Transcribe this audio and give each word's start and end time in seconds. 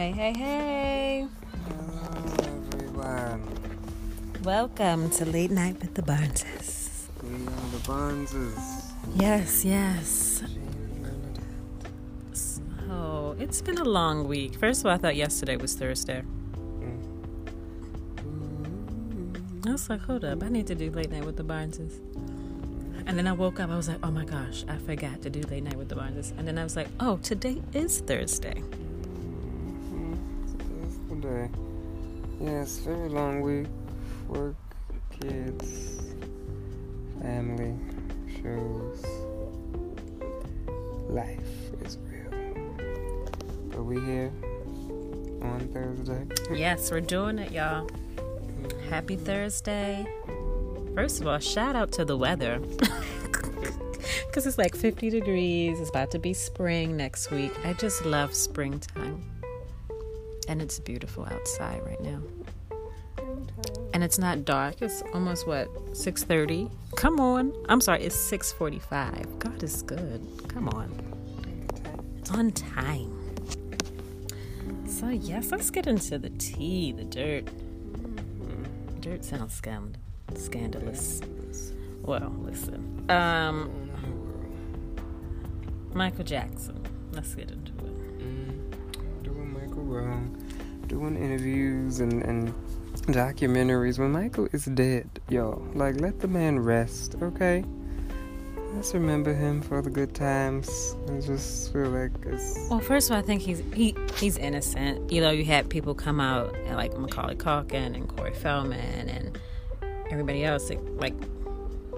Hey, 0.00 0.12
hey, 0.12 0.32
hey. 0.32 1.28
Hello, 1.68 2.22
everyone. 2.72 3.42
Welcome 4.42 5.10
to 5.10 5.26
Late 5.26 5.50
Night 5.50 5.78
with 5.78 5.92
the 5.92 6.00
Barneses. 6.00 7.08
We 7.22 7.34
are 7.34 7.68
the 7.68 7.82
Barneses. 7.84 8.92
Yes, 9.16 9.62
yes. 9.62 10.42
So, 12.32 13.36
it's 13.38 13.60
been 13.60 13.76
a 13.76 13.84
long 13.84 14.26
week. 14.26 14.54
First 14.54 14.80
of 14.80 14.86
all, 14.86 14.92
I 14.92 14.96
thought 14.96 15.16
yesterday 15.16 15.56
was 15.56 15.74
Thursday. 15.74 16.22
I 19.66 19.70
was 19.70 19.90
like, 19.90 20.00
hold 20.00 20.24
up, 20.24 20.42
I 20.42 20.48
need 20.48 20.66
to 20.68 20.74
do 20.74 20.90
Late 20.92 21.10
Night 21.10 21.26
with 21.26 21.36
the 21.36 21.44
Barneses. 21.44 21.98
And 23.04 23.18
then 23.18 23.26
I 23.26 23.34
woke 23.34 23.60
up, 23.60 23.68
I 23.68 23.76
was 23.76 23.88
like, 23.88 23.98
oh 24.02 24.10
my 24.10 24.24
gosh, 24.24 24.64
I 24.66 24.78
forgot 24.78 25.20
to 25.20 25.28
do 25.28 25.42
Late 25.50 25.64
Night 25.64 25.76
with 25.76 25.90
the 25.90 25.94
Barneses. 25.96 26.32
And 26.38 26.48
then 26.48 26.56
I 26.56 26.64
was 26.64 26.74
like, 26.74 26.88
oh, 27.00 27.18
today 27.18 27.60
is 27.74 28.00
Thursday. 28.00 28.62
Yes, 32.40 32.78
very 32.78 33.10
long 33.10 33.42
week. 33.42 33.66
Work, 34.26 34.56
kids, 35.20 36.14
family, 37.20 37.74
shows. 38.42 39.04
Life 41.08 41.38
is 41.84 41.98
real. 41.98 42.30
But 43.70 43.82
we 43.84 44.00
here 44.00 44.32
on 45.42 45.68
Thursday. 45.72 46.26
Yes, 46.54 46.90
we're 46.90 47.00
doing 47.00 47.38
it, 47.38 47.52
y'all. 47.52 47.90
Happy 48.88 49.16
Thursday. 49.16 50.06
First 50.94 51.20
of 51.20 51.26
all, 51.26 51.38
shout 51.40 51.76
out 51.76 51.92
to 51.92 52.04
the 52.04 52.16
weather. 52.16 52.60
Because 54.26 54.46
it's 54.46 54.58
like 54.58 54.76
50 54.76 55.10
degrees. 55.10 55.80
It's 55.80 55.90
about 55.90 56.12
to 56.12 56.20
be 56.20 56.34
spring 56.34 56.96
next 56.96 57.32
week. 57.32 57.52
I 57.64 57.72
just 57.72 58.04
love 58.04 58.32
springtime. 58.32 59.39
And 60.50 60.60
it's 60.60 60.80
beautiful 60.80 61.24
outside 61.26 61.80
right 61.86 62.00
now. 62.00 62.20
And 63.94 64.02
it's 64.02 64.18
not 64.18 64.44
dark. 64.44 64.82
It's 64.82 65.00
almost 65.14 65.46
what, 65.46 65.68
6:30? 65.94 66.68
Come 66.96 67.20
on. 67.20 67.52
I'm 67.68 67.80
sorry, 67.80 68.02
it's 68.02 68.16
6:45. 68.16 69.38
God 69.38 69.62
is 69.62 69.82
good. 69.82 70.20
Come 70.48 70.68
on. 70.70 70.90
It's 72.18 72.30
on 72.32 72.50
time. 72.50 73.16
So 74.86 75.08
yes, 75.08 75.52
let's 75.52 75.70
get 75.70 75.86
into 75.86 76.18
the 76.18 76.30
tea, 76.30 76.92
the 76.92 77.04
dirt. 77.04 77.44
Dirt 79.00 79.24
sounds 79.24 79.54
scand- 79.54 79.98
scandalous. 80.34 81.20
Well, 82.02 82.34
listen. 82.40 83.04
Um, 83.08 83.70
Michael 85.94 86.24
Jackson. 86.24 86.82
Let's 87.12 87.34
get 87.34 87.50
into 87.50 87.72
it. 87.72 88.18
Mm, 88.20 89.22
doing 89.24 89.52
Michael 89.52 89.82
wrong, 89.82 90.36
doing 90.90 91.16
interviews 91.16 92.00
and, 92.00 92.22
and 92.24 92.52
documentaries 93.06 93.98
when 93.98 94.10
Michael 94.10 94.48
is 94.52 94.64
dead, 94.64 95.08
yo. 95.28 95.64
Like, 95.72 96.00
let 96.00 96.18
the 96.18 96.26
man 96.26 96.58
rest, 96.58 97.14
okay? 97.22 97.64
Let's 98.74 98.92
remember 98.92 99.32
him 99.32 99.62
for 99.62 99.82
the 99.82 99.90
good 99.90 100.14
times. 100.14 100.96
I 101.08 101.20
just 101.20 101.72
feel 101.72 101.90
like 101.90 102.10
it's. 102.26 102.68
Well, 102.68 102.80
first 102.80 103.08
of 103.08 103.14
all, 103.14 103.20
I 103.20 103.22
think 103.22 103.42
he's 103.42 103.62
he 103.74 103.96
he's 104.16 104.36
innocent. 104.36 105.10
You 105.10 105.20
know, 105.20 105.30
you 105.30 105.44
had 105.44 105.68
people 105.68 105.92
come 105.92 106.20
out 106.20 106.54
like 106.70 106.96
Macaulay 106.96 107.34
Culkin 107.34 107.96
and 107.96 108.08
Corey 108.08 108.34
Feldman 108.34 109.08
and 109.08 109.38
everybody 110.10 110.44
else 110.44 110.70
like, 110.70 110.80
like 110.96 111.14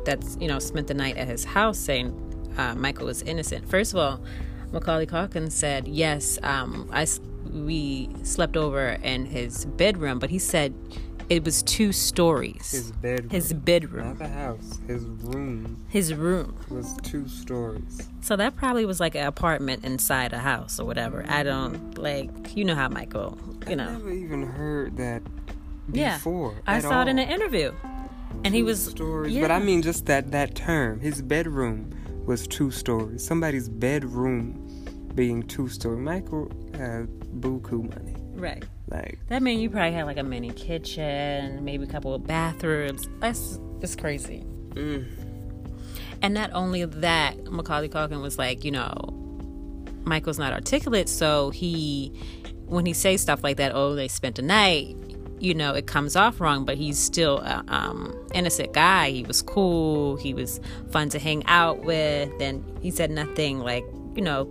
that's 0.05 0.37
you 0.41 0.48
know 0.48 0.59
spent 0.59 0.87
the 0.87 0.95
night 0.95 1.17
at 1.17 1.29
his 1.29 1.45
house 1.45 1.79
saying 1.79 2.15
uh, 2.57 2.75
Michael 2.75 3.07
was 3.07 3.23
innocent. 3.23 3.69
First 3.69 3.93
of 3.93 3.98
all, 3.98 4.23
Macaulay 4.73 5.07
Culkin 5.07 5.53
said 5.53 5.87
yes, 5.87 6.39
um, 6.43 6.89
I 6.91 7.05
we 7.53 8.08
slept 8.22 8.56
over 8.56 8.98
in 9.03 9.27
his 9.27 9.64
bedroom, 9.64 10.18
but 10.18 10.30
he 10.30 10.39
said 10.39 10.74
it 11.29 11.45
was 11.45 11.63
two 11.63 11.92
stories. 11.92 12.70
His 12.73 12.92
bedroom. 12.92 13.30
His 13.30 13.52
bedroom, 13.52 14.08
Not 14.08 14.18
the 14.18 14.29
house. 14.29 14.80
His 14.86 15.05
room 15.05 15.85
his 15.89 16.14
room. 16.14 16.57
was 16.68 16.96
two 17.02 17.29
stories. 17.29 18.08
So 18.20 18.36
that 18.36 18.57
probably 18.57 18.85
was 18.85 19.01
like 19.01 19.14
an 19.14 19.27
apartment 19.27 19.85
inside 19.85 20.33
a 20.33 20.39
house 20.39 20.80
or 20.80 20.85
whatever. 20.85 21.24
I 21.29 21.42
don't 21.42 21.96
like 21.98 22.57
you 22.57 22.64
know 22.64 22.74
how 22.74 22.89
Michael, 22.89 23.39
you 23.67 23.73
I 23.73 23.74
know. 23.74 23.92
never 23.92 24.11
even 24.11 24.42
heard 24.46 24.96
that 24.96 25.23
before. 25.90 26.52
Yeah. 26.52 26.61
I 26.67 26.80
saw 26.80 27.02
it 27.02 27.08
in 27.08 27.19
an 27.19 27.29
interview. 27.29 27.73
And 28.45 28.55
he 28.55 28.63
was 28.63 28.84
stories, 28.84 29.34
yeah. 29.34 29.42
but 29.42 29.51
I 29.51 29.58
mean 29.58 29.83
just 29.83 30.07
that 30.07 30.33
that 30.33 30.55
term. 30.55 31.01
His 31.01 31.23
bedroom 31.23 31.90
was 32.27 32.46
two 32.46 32.70
stories. 32.70 33.24
Somebody's 33.24 33.69
bedroom 33.69 34.58
being 35.14 35.42
two 35.42 35.69
story. 35.69 35.98
Michael 35.98 36.51
had 36.74 37.08
buku 37.41 37.89
money. 37.95 38.15
right. 38.35 38.65
Like 38.89 39.19
That 39.29 39.43
mean 39.43 39.59
you 39.61 39.70
probably 39.70 39.93
had 39.93 40.05
like 40.05 40.19
a 40.19 40.23
mini 40.23 40.51
kitchen, 40.51 41.65
maybe 41.65 41.85
a 41.85 41.87
couple 41.87 42.15
of 42.15 42.27
bathrooms. 42.27 43.09
That's 43.20 43.59
it's 43.81 43.97
crazy. 43.97 44.45
mm, 44.70 45.07
And 46.20 46.35
not 46.35 46.51
only 46.53 46.85
that, 46.85 47.51
Macaulay 47.51 47.89
Culkin 47.89 48.20
was 48.23 48.39
like, 48.39 48.65
you 48.65 48.70
know, 48.70 48.93
Michael's 50.05 50.39
not 50.39 50.53
articulate, 50.53 51.09
so 51.09 51.51
he 51.51 52.13
when 52.67 52.87
he 52.87 52.93
says 52.93 53.20
stuff 53.20 53.43
like 53.43 53.57
that, 53.59 53.73
oh, 53.75 53.95
they 53.95 54.09
spent 54.09 54.39
a 54.39 54.43
night, 54.43 54.97
you 55.41 55.53
know, 55.55 55.75
it 55.75 55.87
comes 55.87 56.17
off 56.17 56.41
wrong, 56.41 56.64
but 56.64 56.77
he's 56.79 56.99
still 56.99 57.39
a 57.41 57.63
um, 57.69 58.14
innocent 58.35 58.73
guy. 58.73 59.11
He 59.11 59.25
was 59.25 59.43
cool. 59.43 60.17
He 60.17 60.33
was 60.33 60.61
fun 60.91 61.09
to 61.11 61.19
hang 61.19 61.45
out 61.47 61.85
with, 61.85 62.31
and 62.41 62.64
he 62.81 62.91
said 62.91 63.11
nothing 63.11 63.59
like, 63.59 63.85
you 64.14 64.23
know, 64.23 64.45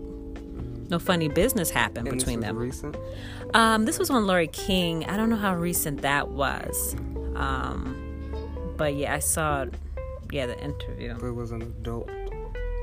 no 0.91 0.99
funny 0.99 1.29
business 1.29 1.71
happened 1.71 2.07
and 2.07 2.17
between 2.17 2.41
them. 2.41 2.57
recent. 2.57 2.95
Um, 3.53 3.85
this 3.85 3.97
was 3.97 4.09
on 4.09 4.27
Larry 4.27 4.47
King. 4.47 5.05
I 5.05 5.17
don't 5.17 5.29
know 5.29 5.37
how 5.37 5.55
recent 5.55 6.01
that 6.01 6.29
was. 6.29 6.95
Um, 7.35 8.75
but 8.77 8.93
yeah, 8.95 9.15
I 9.15 9.19
saw, 9.19 9.65
yeah, 10.31 10.45
the 10.45 10.61
interview. 10.61 11.15
But 11.19 11.27
it 11.27 11.31
was 11.31 11.51
an 11.51 11.61
adult. 11.61 12.09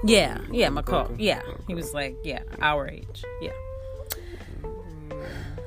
Yeah, 0.05 0.39
yeah, 0.51 0.69
McCall. 0.69 1.15
Yeah, 1.19 1.43
he 1.67 1.75
was 1.75 1.93
like, 1.93 2.17
yeah, 2.25 2.43
our 2.61 2.89
age. 2.89 3.25
Yeah. 3.43 3.53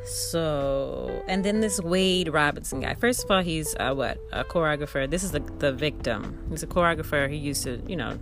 So, 0.03 1.23
and 1.27 1.45
then 1.45 1.61
this 1.61 1.79
Wade 1.79 2.33
Robinson 2.33 2.81
guy. 2.81 2.95
First 2.95 3.23
of 3.23 3.31
all, 3.31 3.41
he's 3.41 3.75
uh, 3.75 3.93
what 3.93 4.17
a 4.31 4.43
choreographer. 4.43 5.09
This 5.09 5.23
is 5.23 5.31
the 5.31 5.39
the 5.59 5.71
victim. 5.71 6.37
He's 6.49 6.63
a 6.63 6.67
choreographer. 6.67 7.29
He 7.29 7.35
used 7.37 7.63
to, 7.63 7.81
you 7.87 7.95
know, 7.95 8.17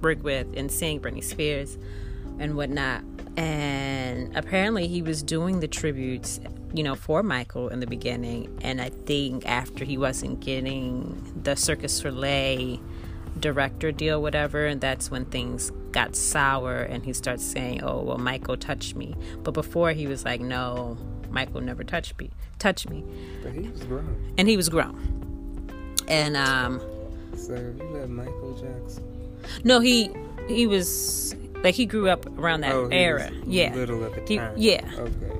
work 0.00 0.22
with 0.22 0.46
and 0.56 0.70
sing 0.70 1.00
Britney 1.00 1.24
Spears 1.24 1.76
and 2.38 2.56
whatnot. 2.56 3.02
And 3.36 4.36
apparently, 4.36 4.86
he 4.86 5.02
was 5.02 5.22
doing 5.22 5.60
the 5.60 5.68
tributes, 5.68 6.40
you 6.72 6.82
know, 6.82 6.94
for 6.94 7.22
Michael 7.22 7.68
in 7.68 7.80
the 7.80 7.86
beginning. 7.86 8.56
And 8.62 8.80
I 8.80 8.90
think 8.90 9.46
after 9.46 9.84
he 9.84 9.98
wasn't 9.98 10.40
getting 10.40 11.40
the 11.42 11.56
Cirque 11.56 11.80
du 11.82 11.88
Soleil 11.88 12.78
director 13.40 13.90
deal, 13.90 14.22
whatever, 14.22 14.66
and 14.66 14.80
that's 14.80 15.10
when 15.10 15.24
things 15.24 15.72
got 15.90 16.14
sour. 16.14 16.76
And 16.78 17.04
he 17.04 17.12
starts 17.12 17.44
saying, 17.44 17.82
"Oh, 17.82 18.02
well, 18.02 18.18
Michael 18.18 18.56
touched 18.56 18.94
me," 18.94 19.14
but 19.42 19.52
before 19.52 19.90
he 19.92 20.06
was 20.06 20.24
like, 20.24 20.40
"No, 20.40 20.96
Michael 21.30 21.60
never 21.60 21.82
touched 21.82 22.16
me, 22.20 22.30
touched 22.60 22.88
me," 22.88 23.04
But 23.42 23.52
he 23.52 23.68
was 23.68 23.82
grown. 23.82 24.34
and 24.38 24.48
he 24.48 24.56
was 24.56 24.68
grown. 24.68 25.10
And 26.06 26.36
um, 26.36 26.80
So 27.36 27.54
you 27.54 27.84
let 27.92 28.08
Michael 28.08 28.52
Jackson. 28.54 29.02
no, 29.64 29.80
he 29.80 30.10
he 30.48 30.66
was 30.68 31.34
like 31.64 31.74
he 31.74 31.86
grew 31.86 32.08
up 32.08 32.26
around 32.38 32.60
that 32.60 32.72
oh, 32.74 32.88
era. 32.92 33.30
Yeah. 33.46 33.74
Little 33.74 34.04
at 34.04 34.14
the 34.14 34.20
He- 34.28 34.36
time. 34.38 34.52
yeah. 34.56 34.88
Okay. 34.98 35.32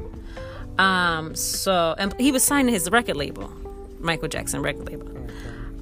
Um. 0.78 1.36
So, 1.36 1.94
and 1.98 2.12
he 2.18 2.32
was 2.32 2.42
signed 2.42 2.66
to 2.68 2.72
his 2.72 2.90
record 2.90 3.16
label, 3.16 3.48
Michael 4.00 4.26
Jackson 4.28 4.60
record 4.62 4.88
label. 4.88 5.06
Okay. 5.08 5.32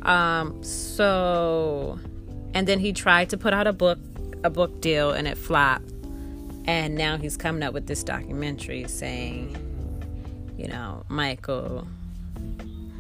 Um. 0.03 0.63
So, 0.63 1.99
and 2.53 2.67
then 2.67 2.79
he 2.79 2.93
tried 2.93 3.31
to 3.31 3.39
put 3.39 3.55
out 3.55 3.67
a 3.67 3.73
book, 3.73 3.99
a 4.45 4.51
book 4.51 4.83
deal, 4.83 5.13
and 5.13 5.27
it 5.27 5.39
flopped. 5.39 5.89
And 6.67 6.95
now 6.95 7.17
he's 7.17 7.37
coming 7.37 7.63
up 7.63 7.73
with 7.75 7.87
this 7.87 8.05
documentary 8.05 8.87
saying, 8.87 9.57
you 10.59 10.69
know, 10.69 11.05
Michael 11.09 11.87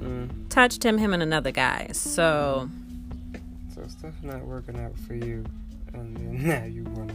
Mm. 0.00 0.28
touched 0.48 0.82
him, 0.84 0.98
him 0.98 1.12
and 1.12 1.22
another 1.22 1.52
guy. 1.52 1.88
So, 1.92 2.68
So 3.72 3.86
stuff 3.86 4.14
not 4.22 4.44
working 4.44 4.76
out 4.80 4.98
for 5.06 5.14
you, 5.14 5.44
and 5.94 6.16
then 6.16 6.42
now 6.48 6.64
you 6.64 6.82
wanna 6.84 7.14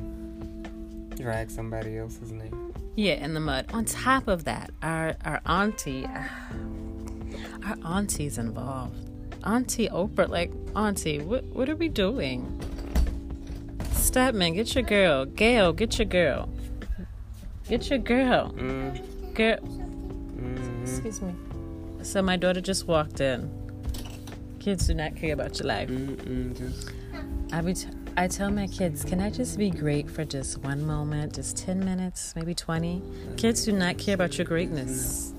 drag 1.17 1.49
somebody 1.49 1.97
else's 1.97 2.31
name. 2.31 2.73
yeah, 2.95 3.13
in 3.13 3.33
the 3.33 3.39
mud. 3.39 3.65
On 3.73 3.85
top 3.85 4.27
of 4.27 4.43
that, 4.45 4.71
our 4.81 5.15
our 5.25 5.41
auntie, 5.45 6.05
our 7.65 7.77
auntie's 7.83 8.37
involved. 8.37 9.03
Auntie 9.43 9.87
Oprah, 9.89 10.27
like 10.29 10.51
auntie, 10.75 11.19
what 11.19 11.43
what 11.45 11.69
are 11.69 11.75
we 11.75 11.87
doing? 11.89 12.59
Stedman, 13.93 14.53
get 14.53 14.73
your 14.75 14.83
girl. 14.83 15.25
Gayle, 15.25 15.73
get 15.73 15.97
your 15.99 16.05
girl. 16.05 16.49
Get 17.67 17.89
your 17.89 17.99
girl. 17.99 18.51
Mm. 18.53 19.33
Girl, 19.33 19.57
Mm. 20.37 20.81
excuse 20.83 21.21
me. 21.21 21.33
So 22.03 22.21
my 22.21 22.37
daughter 22.37 22.61
just 22.61 22.87
walked 22.87 23.19
in. 23.21 23.49
Kids 24.59 24.87
do 24.87 24.93
not 24.93 25.15
care 25.15 25.33
about 25.33 25.59
your 25.59 25.67
life. 25.67 25.89
Mm-mm, 25.89 26.57
just 26.57 26.91
I 27.51 27.61
be, 27.61 27.73
t- 27.73 27.87
I 28.19 28.27
tell 28.27 28.49
my 28.49 28.65
kids, 28.65 29.05
can 29.05 29.21
I 29.21 29.29
just 29.29 29.59
be 29.59 29.69
great 29.69 30.09
for 30.09 30.25
just 30.25 30.57
one 30.63 30.83
moment, 30.83 31.35
just 31.35 31.55
10 31.57 31.85
minutes, 31.85 32.33
maybe 32.35 32.55
20? 32.55 32.99
Kids 33.37 33.63
do 33.63 33.71
not 33.71 33.99
care 33.99 34.15
about 34.15 34.39
your 34.39 34.45
greatness. 34.45 35.35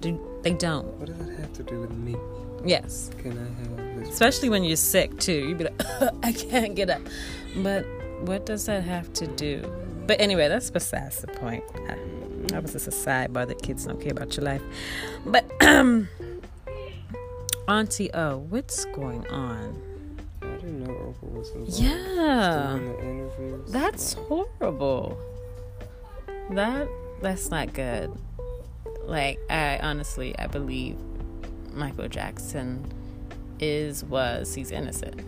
Do, 0.00 0.18
they 0.40 0.54
don't. 0.54 0.86
What 0.94 1.08
does 1.08 1.18
that 1.18 1.38
have 1.38 1.52
to 1.52 1.62
do 1.62 1.78
with 1.78 1.90
me? 1.90 2.16
Yes. 2.64 3.10
Can 3.18 3.32
I 3.32 3.60
have 3.60 4.00
this? 4.00 4.08
Especially 4.14 4.48
when 4.48 4.64
you're 4.64 4.78
sick, 4.78 5.18
too. 5.18 5.46
You'd 5.46 5.58
be 5.58 5.64
like, 5.64 5.82
I 6.22 6.32
can't 6.32 6.74
get 6.74 6.88
up. 6.88 7.02
But 7.58 7.84
what 8.22 8.46
does 8.46 8.64
that 8.64 8.82
have 8.84 9.12
to 9.12 9.26
do? 9.26 9.60
But 10.06 10.18
anyway, 10.18 10.48
that's 10.48 10.70
besides 10.70 11.20
the 11.20 11.26
point. 11.26 11.64
I, 11.74 11.98
that 12.46 12.62
was 12.62 12.72
just 12.72 12.88
a 12.88 12.92
sidebar 12.92 13.46
that 13.46 13.60
kids 13.60 13.84
don't 13.84 14.00
care 14.00 14.12
about 14.12 14.34
your 14.38 14.46
life. 14.46 14.62
But, 15.26 15.44
um, 15.60 16.08
Auntie 17.68 18.10
O, 18.14 18.38
what's 18.38 18.86
going 18.86 19.26
on? 19.26 19.85
I 21.36 21.42
didn't 21.42 21.44
know 21.44 21.44
Oprah 21.44 21.44
was 21.44 21.50
involved. 21.50 21.80
Yeah. 21.80 22.78
Doing 22.78 22.92
the 22.92 23.00
interviews. 23.00 23.72
That's 23.72 24.12
horrible. 24.14 25.18
That 26.50 26.88
that's 27.20 27.50
not 27.50 27.72
good. 27.72 28.12
Like 29.04 29.38
I 29.50 29.78
honestly 29.82 30.38
I 30.38 30.46
believe 30.46 30.96
Michael 31.72 32.08
Jackson 32.08 32.84
is 33.60 34.04
was 34.04 34.54
he's 34.54 34.70
innocent. 34.70 35.20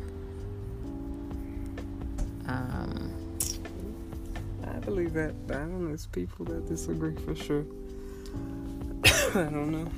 Um 2.46 3.12
I 4.66 4.78
believe 4.80 5.12
that. 5.14 5.34
I 5.50 5.52
don't 5.52 5.80
know. 5.82 5.88
There's 5.88 6.06
people 6.06 6.44
that 6.46 6.66
disagree 6.66 7.16
for 7.16 7.34
sure. 7.34 7.64
I 9.34 9.50
don't 9.50 9.70
know. 9.70 9.90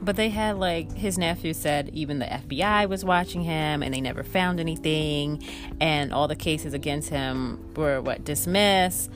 But 0.00 0.16
they 0.16 0.28
had 0.28 0.58
like 0.58 0.92
his 0.92 1.18
nephew 1.18 1.52
said 1.52 1.90
even 1.92 2.18
the 2.18 2.26
FBI 2.26 2.88
was 2.88 3.04
watching 3.04 3.42
him 3.42 3.82
and 3.82 3.92
they 3.92 4.00
never 4.00 4.22
found 4.22 4.60
anything. 4.60 5.42
And 5.80 6.12
all 6.12 6.28
the 6.28 6.36
cases 6.36 6.74
against 6.74 7.10
him 7.10 7.74
were 7.74 8.00
what 8.00 8.24
dismissed. 8.24 9.10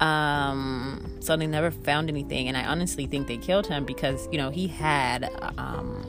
Um 0.00 1.18
so 1.20 1.36
they 1.36 1.46
never 1.46 1.70
found 1.70 2.08
anything. 2.08 2.48
And 2.48 2.56
i 2.56 2.64
honestly 2.64 3.06
think 3.06 3.26
they 3.26 3.38
killed 3.38 3.66
him 3.66 3.84
because 3.84 4.28
you 4.30 4.38
know 4.38 4.50
he 4.50 4.68
had 4.68 5.30
um 5.58 6.04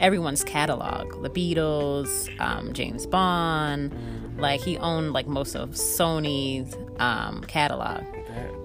everyone's 0.00 0.44
catalog 0.44 1.22
the 1.22 1.30
beatles 1.30 2.28
um 2.40 2.72
james 2.72 3.06
bond. 3.06 3.92
Like 4.38 4.60
he 4.60 4.78
owned 4.78 5.12
like 5.12 5.26
most 5.26 5.56
of 5.56 5.70
sony's 5.70 6.76
um 7.00 7.42
catalog 7.42 8.04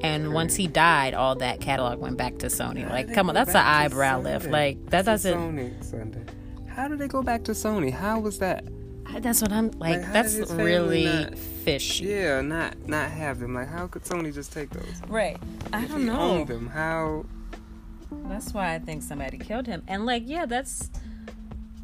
and 0.02 0.34
once 0.34 0.56
he 0.56 0.68
died 0.68 1.14
all 1.14 1.36
that 1.36 1.60
catalog 1.62 2.00
went 2.00 2.18
back 2.18 2.38
to 2.40 2.48
sony 2.48 2.88
like 2.90 3.14
come 3.14 3.30
on 3.30 3.36
that's 3.36 3.52
an 3.52 3.58
eyebrow 3.58 4.20
lift 4.20 4.48
like 4.50 4.78
that 4.90 5.06
doesn't 5.06 5.38
Sony 5.38 5.84
Sunday. 5.84 6.24
How 6.68 6.88
did 6.88 6.98
they 7.00 7.08
go 7.08 7.22
back 7.22 7.44
to 7.44 7.52
Sony? 7.52 7.92
How 7.92 8.20
was 8.20 8.40
that? 8.40 8.64
that's 9.20 9.42
what 9.44 9.52
i'm 9.52 9.68
like, 9.72 10.02
Like, 10.02 10.12
that's 10.14 10.32
did 10.34 10.40
his 10.42 10.50
family 10.50 10.66
really 10.66 11.06
not- 11.06 11.38
fishy 11.38 12.06
Yeah, 12.06 12.42
not 12.42 12.88
not 12.88 13.12
have 13.12 13.40
them. 13.40 13.54
Like, 13.54 13.70
how 13.70 13.86
could 13.88 14.04
Sony 14.04 14.34
just 14.34 14.52
take 14.54 14.70
those? 14.72 15.02
right 15.08 15.38
i 15.72 15.84
If 15.84 15.90
don't 15.90 16.00
he 16.00 16.06
know 16.06 16.20
Owned 16.20 16.48
them. 16.48 16.68
How? 16.68 17.26
That's 18.30 18.54
why 18.54 18.74
I 18.74 18.80
think 18.80 19.02
somebody 19.04 19.38
killed 19.38 19.68
him. 19.68 19.84
And 19.88 20.06
like, 20.06 20.24
yeah, 20.26 20.46
that's 20.46 20.90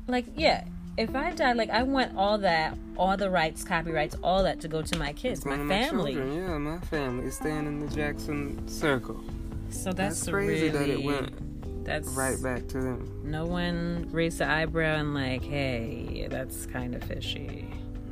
like, 0.07 0.25
yeah. 0.35 0.63
If 0.99 1.15
I 1.15 1.31
die, 1.31 1.53
like, 1.53 1.69
I 1.69 1.83
want 1.83 2.17
all 2.17 2.37
that, 2.39 2.77
all 2.97 3.15
the 3.15 3.29
rights, 3.29 3.63
copyrights, 3.63 4.17
all 4.21 4.43
that 4.43 4.59
to 4.59 4.67
go 4.67 4.81
to 4.81 4.99
my 4.99 5.13
kids, 5.13 5.45
my 5.45 5.55
to 5.55 5.65
family. 5.65 6.15
children. 6.15 6.35
Yeah, 6.35 6.57
my 6.57 6.77
family 6.79 7.27
is 7.27 7.37
staying 7.37 7.67
in 7.67 7.79
the 7.79 7.87
Jackson 7.95 8.67
circle. 8.67 9.23
so 9.69 9.93
that's, 9.93 10.19
That's 10.19 10.29
crazy 10.29 10.69
really, 10.69 10.69
that 10.69 10.89
it 10.89 11.01
went 11.01 11.85
That's 11.85 12.09
right 12.09 12.35
back 12.43 12.67
to 12.67 12.81
them. 12.81 13.21
No 13.23 13.45
one 13.45 14.09
raised 14.11 14.39
the 14.39 14.49
eyebrow 14.49 14.95
and 14.97 15.13
like, 15.13 15.41
hey, 15.41 16.27
that's 16.29 16.65
kind 16.65 16.93
of 16.93 17.01
fishy. 17.05 17.65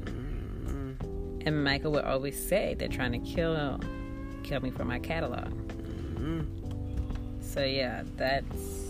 Mm-hmm. 0.05 1.41
And 1.45 1.63
Michael 1.65 1.91
would 1.91 2.05
always 2.05 2.41
say 2.41 2.73
they're 2.79 2.87
trying 2.87 3.11
to 3.11 3.19
kill, 3.19 3.81
kill 4.43 4.61
me 4.61 4.69
for 4.71 4.85
my 4.85 4.99
catalog. 4.99 5.49
Mm-hmm. 5.49 6.41
So 7.41 7.65
yeah, 7.65 8.03
that's 8.15 8.86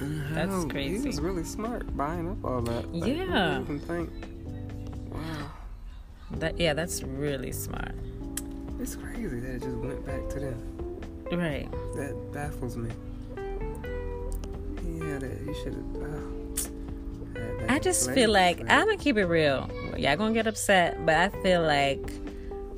Mm-hmm. 0.00 0.34
That's 0.34 0.50
How- 0.50 0.62
He 0.62 0.68
crazy. 0.68 1.06
was 1.08 1.20
really 1.20 1.44
smart 1.44 1.96
buying 1.96 2.28
up 2.30 2.44
all 2.44 2.62
that. 2.62 2.94
Like, 2.94 3.16
Yeah. 3.16 3.60
even 3.60 3.80
think? 3.80 4.10
Wow, 5.12 5.50
that. 6.38 6.58
Yeah, 6.58 6.74
that's 6.74 7.02
really 7.02 7.52
smart. 7.52 7.94
it's 8.80 8.96
crazy 8.96 9.40
that 9.40 9.56
it 9.56 9.62
just 9.62 9.76
went 9.76 10.06
back 10.06 10.26
to 10.30 10.40
them. 10.40 10.80
Right. 11.30 11.70
That 11.96 12.32
baffles 12.32 12.76
me. 12.76 12.90
Yeah, 13.36 15.18
that 15.18 15.38
he 15.46 15.54
should 15.62 15.84
uh, 15.96 16.06
have. 16.06 17.70
I 17.70 17.78
just 17.78 18.10
feel 18.12 18.30
like 18.30 18.60
I'm 18.60 18.86
gonna 18.86 18.96
keep 18.96 19.16
it 19.16 19.26
real. 19.26 19.68
Y'all 19.96 20.16
gonna 20.16 20.32
get 20.32 20.46
upset, 20.46 21.04
but 21.04 21.14
I 21.14 21.28
feel 21.42 21.62
like 21.62 22.00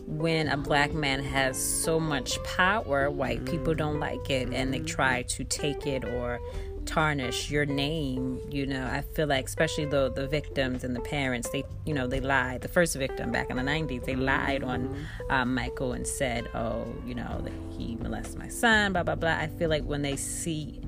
when 0.06 0.48
a 0.48 0.56
black 0.56 0.92
man 0.92 1.22
has 1.22 1.56
so 1.56 1.98
much 1.98 2.42
power, 2.42 3.10
white 3.10 3.44
people 3.44 3.72
mm-hmm. 3.72 3.78
don't 3.78 4.00
like 4.00 4.28
it 4.28 4.52
and 4.52 4.72
they 4.72 4.78
mm-hmm. 4.78 4.86
try 4.86 5.22
to 5.22 5.44
take 5.44 5.86
it 5.86 6.04
or 6.04 6.40
tarnish 6.86 7.50
your 7.50 7.64
name. 7.64 8.40
You 8.50 8.66
know, 8.66 8.86
I 8.86 9.02
feel 9.02 9.26
like 9.26 9.46
especially 9.46 9.84
the 9.86 10.10
the 10.10 10.26
victims 10.26 10.84
and 10.84 10.94
the 10.94 11.00
parents, 11.00 11.48
they 11.50 11.64
you 11.84 11.94
know 11.94 12.06
they 12.06 12.20
lied. 12.20 12.62
The 12.62 12.68
first 12.68 12.96
victim 12.96 13.32
back 13.32 13.50
in 13.50 13.56
the 13.56 13.62
'90s, 13.62 14.04
they 14.04 14.16
lied 14.16 14.62
on 14.62 14.94
um, 15.30 15.54
Michael 15.54 15.92
and 15.92 16.06
said, 16.06 16.48
"Oh, 16.54 16.86
you 17.06 17.14
know, 17.14 17.40
that 17.42 17.52
he 17.76 17.96
molested 17.96 18.38
my 18.38 18.48
son." 18.48 18.92
Blah 18.92 19.02
blah 19.02 19.14
blah. 19.16 19.36
I 19.36 19.48
feel 19.48 19.70
like 19.70 19.84
when 19.84 20.02
they 20.02 20.16
see 20.16 20.80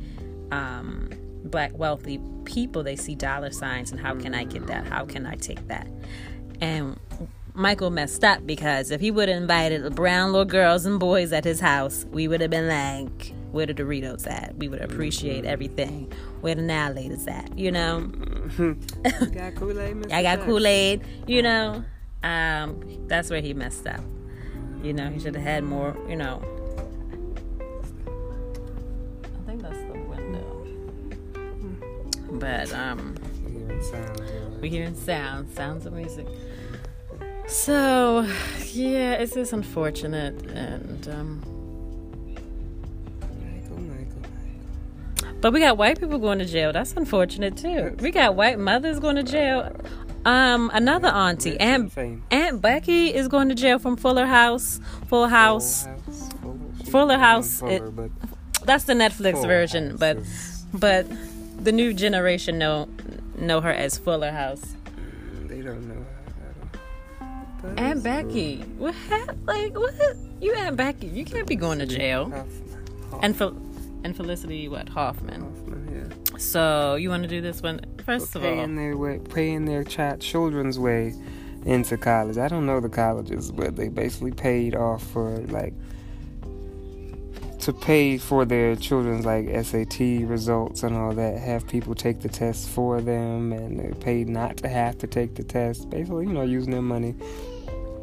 um, 0.50 1.10
black 1.44 1.76
wealthy 1.78 2.20
people, 2.44 2.82
they 2.82 2.96
see 2.96 3.14
dollar 3.14 3.50
signs 3.50 3.90
and 3.90 4.00
how 4.00 4.14
can 4.14 4.34
I 4.34 4.44
get 4.44 4.66
that? 4.66 4.86
How 4.86 5.04
can 5.04 5.26
I 5.26 5.34
take 5.36 5.66
that? 5.68 5.86
And 6.60 6.98
Michael 7.54 7.90
messed 7.90 8.24
up 8.24 8.46
because 8.46 8.90
if 8.90 9.00
he 9.00 9.10
would 9.10 9.28
have 9.28 9.40
invited 9.40 9.82
the 9.82 9.90
brown 9.90 10.32
little 10.32 10.44
girls 10.44 10.86
and 10.86 10.98
boys 10.98 11.32
at 11.32 11.44
his 11.44 11.60
house, 11.60 12.04
we 12.10 12.26
would 12.28 12.40
have 12.40 12.50
been 12.50 12.68
like, 12.68 13.32
where 13.54 13.66
the 13.66 13.74
Doritos 13.74 14.26
at? 14.26 14.56
We 14.56 14.68
would 14.68 14.82
appreciate 14.82 15.44
everything. 15.44 16.12
Where 16.40 16.56
the 16.56 16.62
annihilators 16.62 17.28
at? 17.30 17.56
You 17.56 17.70
know? 17.70 18.10
You 18.58 18.74
got 19.28 19.54
Kool 19.56 19.80
Aid, 19.80 20.12
I 20.12 20.22
got 20.22 20.40
Kool 20.40 20.66
Aid, 20.66 21.02
you 21.28 21.40
know? 21.40 21.84
Um, 22.24 23.06
that's 23.06 23.30
where 23.30 23.40
he 23.40 23.54
messed 23.54 23.86
up. 23.86 24.00
You 24.82 24.92
know, 24.92 25.08
he 25.08 25.20
should 25.20 25.36
have 25.36 25.44
had 25.44 25.62
more, 25.62 25.96
you 26.08 26.16
know. 26.16 26.42
I 29.24 29.46
think 29.46 29.62
that's 29.62 29.78
the 29.78 30.00
window. 30.00 30.66
But, 32.32 32.72
um, 32.72 33.14
We're 33.44 33.50
hearing 33.50 33.82
sounds, 33.82 34.62
hearing 34.62 34.94
sounds, 34.96 35.54
sounds 35.54 35.86
of 35.86 35.92
music. 35.92 36.26
So, 37.46 38.26
yeah, 38.72 39.12
it's 39.12 39.34
just 39.34 39.52
unfortunate, 39.52 40.42
and 40.46 41.08
um, 41.08 41.53
but 45.44 45.52
we 45.52 45.60
got 45.60 45.76
white 45.76 46.00
people 46.00 46.18
going 46.18 46.38
to 46.38 46.46
jail. 46.46 46.72
That's 46.72 46.94
unfortunate 46.94 47.54
too. 47.58 47.94
We 48.00 48.10
got 48.10 48.34
white 48.34 48.58
mothers 48.58 48.98
going 48.98 49.16
to 49.16 49.22
jail. 49.22 49.76
Um, 50.24 50.70
another 50.72 51.08
auntie, 51.08 51.60
Aunt 51.60 51.94
and. 51.98 52.22
Aunt 52.30 52.62
Becky 52.62 53.14
is 53.14 53.28
going 53.28 53.50
to 53.50 53.54
jail 53.54 53.78
from 53.78 53.98
Fuller 53.98 54.24
House. 54.24 54.80
Full 55.08 55.28
House. 55.28 55.86
Full 56.40 56.58
House. 56.78 56.88
Fuller, 56.88 57.18
House, 57.18 57.62
it- 57.64 57.82
That's 58.64 58.84
the 58.84 58.94
Netflix 58.94 59.46
version, 59.46 59.96
but 59.98 60.16
but 60.72 61.04
the 61.62 61.72
new 61.72 61.92
generation 61.92 62.56
know 62.58 62.88
know 63.36 63.60
her 63.60 63.70
as 63.70 63.98
Fuller 63.98 64.30
House. 64.30 64.64
mm, 64.64 65.46
they 65.48 65.60
don't 65.60 65.86
know. 65.86 66.06
but 67.60 67.78
Aunt 67.78 68.02
Becky, 68.02 68.62
what 68.78 68.94
hap- 68.94 69.36
like 69.44 69.76
what? 69.76 69.92
You 70.40 70.54
Aunt 70.54 70.76
Becky, 70.78 71.08
you 71.08 71.26
can't 71.26 71.46
be 71.46 71.56
going 71.56 71.80
to 71.80 71.86
jail. 71.86 72.32
And 73.20 73.36
Fel- 73.36 73.60
and 74.04 74.14
Felicity 74.14 74.68
what 74.68 74.88
Huffman. 74.88 75.40
Huffman, 75.40 76.08
yeah. 76.08 76.38
So 76.38 76.94
you 76.94 77.08
want 77.08 77.22
to 77.22 77.28
do 77.28 77.40
this 77.40 77.62
one 77.62 77.80
first 78.04 78.36
of 78.36 78.44
all? 78.44 78.50
paying 78.50 78.76
their 78.76 78.96
way, 78.96 79.18
paying 79.18 79.64
their 79.64 79.82
child 79.82 80.20
children's 80.20 80.78
way 80.78 81.14
into 81.64 81.96
college. 81.96 82.36
I 82.36 82.48
don't 82.48 82.66
know 82.66 82.80
the 82.80 82.90
colleges, 82.90 83.50
but 83.50 83.74
they 83.76 83.88
basically 83.88 84.32
paid 84.32 84.76
off 84.76 85.02
for 85.02 85.38
like 85.48 85.72
to 87.60 87.72
pay 87.72 88.18
for 88.18 88.44
their 88.44 88.76
children's 88.76 89.24
like 89.24 89.48
SAT 89.64 90.28
results 90.28 90.82
and 90.82 90.94
all 90.94 91.14
that. 91.14 91.38
Have 91.38 91.66
people 91.66 91.94
take 91.94 92.20
the 92.20 92.28
tests 92.28 92.68
for 92.68 93.00
them, 93.00 93.52
and 93.52 93.80
they 93.80 93.98
paid 94.00 94.28
not 94.28 94.58
to 94.58 94.68
have 94.68 94.98
to 94.98 95.06
take 95.06 95.34
the 95.34 95.42
test. 95.42 95.88
Basically, 95.88 96.26
you 96.26 96.32
know, 96.32 96.42
using 96.42 96.72
their 96.72 96.82
money 96.82 97.14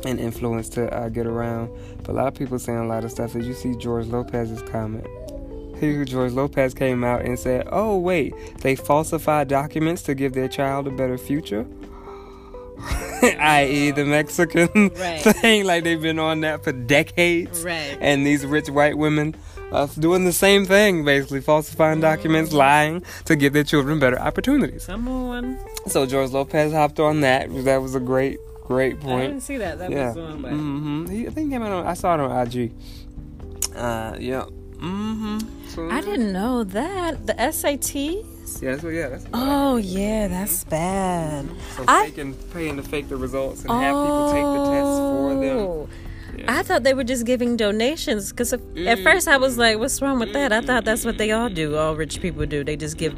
and 0.04 0.20
influence 0.20 0.68
to 0.70 0.92
uh, 0.92 1.10
get 1.10 1.28
around. 1.28 1.70
But 1.98 2.10
a 2.10 2.14
lot 2.14 2.28
of 2.28 2.34
people 2.34 2.58
saying 2.58 2.80
a 2.80 2.88
lot 2.88 3.04
of 3.04 3.12
stuff. 3.12 3.34
Did 3.34 3.44
you 3.44 3.54
see 3.54 3.76
George 3.76 4.08
Lopez's 4.08 4.64
comment? 4.64 5.06
Here, 5.82 6.06
George 6.06 6.32
Lopez 6.32 6.74
came 6.74 7.04
out 7.04 7.26
and 7.26 7.38
said, 7.38 7.68
"Oh 7.72 7.98
wait, 7.98 8.34
they 8.60 8.76
falsified 8.76 9.50
documents 9.50 10.02
to 10.04 10.16
give 10.16 10.34
their 10.34 10.48
child 10.48 10.88
a 10.88 10.92
better 10.92 11.18
future." 11.18 11.66
I.e., 13.24 13.92
the 13.92 14.06
Mexican 14.06 14.68
Right. 14.96 15.20
thing, 15.22 15.66
like 15.66 15.84
they've 15.84 16.02
been 16.02 16.18
on 16.20 16.42
that 16.42 16.64
for 16.64 16.72
decades, 16.72 17.64
Right. 17.64 17.98
and 18.00 18.26
these 18.26 18.46
rich 18.46 18.70
white 18.70 18.98
women 18.98 19.36
are 19.72 19.88
doing 20.00 20.26
the 20.26 20.34
same 20.34 20.66
thing, 20.66 21.06
basically 21.06 21.42
falsifying 21.42 22.02
documents, 22.02 22.52
lying 22.54 23.04
to 23.26 23.36
give 23.36 23.54
their 23.54 23.64
children 23.64 24.00
better 24.00 24.20
opportunities. 24.20 24.86
Come 24.88 25.08
on. 25.08 25.58
So 25.88 26.06
George 26.06 26.32
Lopez 26.32 26.74
hopped 26.74 27.00
on 27.00 27.22
that. 27.22 27.50
That 27.66 27.82
was 27.82 27.96
a 27.96 28.00
great 28.00 28.38
Great 28.64 29.02
point. 29.02 29.24
I 29.24 29.28
didn't 29.28 29.42
see 29.42 29.58
that. 29.58 29.80
That 29.80 29.92
yeah. 29.92 30.08
was 30.10 30.18
on, 30.18 30.42
but 30.42 30.52
Mm-hmm. 30.54 31.06
He, 31.08 31.28
I 31.28 31.30
think 31.32 31.48
he 31.48 31.52
came 31.56 31.62
out 31.64 31.72
on. 31.74 31.86
I 31.86 31.94
saw 31.94 32.14
it 32.14 32.20
on 32.22 32.48
IG. 32.48 32.72
Uh, 33.76 34.16
yeah. 34.18 34.46
Mm-hmm. 34.82 35.68
So, 35.68 35.90
I 35.90 36.02
didn't 36.02 36.34
know 36.34 36.64
that 36.64 37.28
the 37.28 37.34
SATs. 37.34 38.62
Yeah, 38.62 38.72
that's 38.72 38.84
what. 38.84 38.94
Yeah, 38.94 39.10
that's. 39.10 39.26
Oh 39.34 39.78
yeah, 39.78 40.28
that's 40.28 40.64
bad. 40.66 41.48
So 41.78 41.86
I- 41.88 42.08
faking, 42.08 42.34
paying 42.52 42.78
to 42.78 42.84
fake 42.84 43.08
the 43.08 43.16
results 43.16 43.62
and 43.62 43.72
have 43.72 43.94
people 43.94 44.32
take 44.32 44.44
the 44.44 44.66
test 44.72 44.98
for 44.98 45.34
them. 45.36 45.58
Oh. 45.58 45.90
Yeah. 46.38 46.60
I 46.60 46.64
thought 46.64 46.84
they 46.84 46.94
were 46.94 47.04
just 47.04 47.26
giving 47.26 47.58
donations 47.58 48.32
because 48.32 48.54
at 48.54 49.00
first 49.04 49.28
I 49.28 49.38
was 49.38 49.58
like, 49.58 49.78
"What's 49.78 50.02
wrong 50.02 50.18
with 50.20 50.34
that?" 50.34 50.52
I 50.52 50.62
thought 50.62 50.86
that's 50.86 51.06
what 51.06 51.18
they 51.18 51.32
all 51.32 51.50
do. 51.50 51.76
All 51.76 51.96
rich 51.96 52.22
people 52.22 52.46
do. 52.46 52.64
They 52.64 52.76
just 52.76 52.98
give 52.98 53.14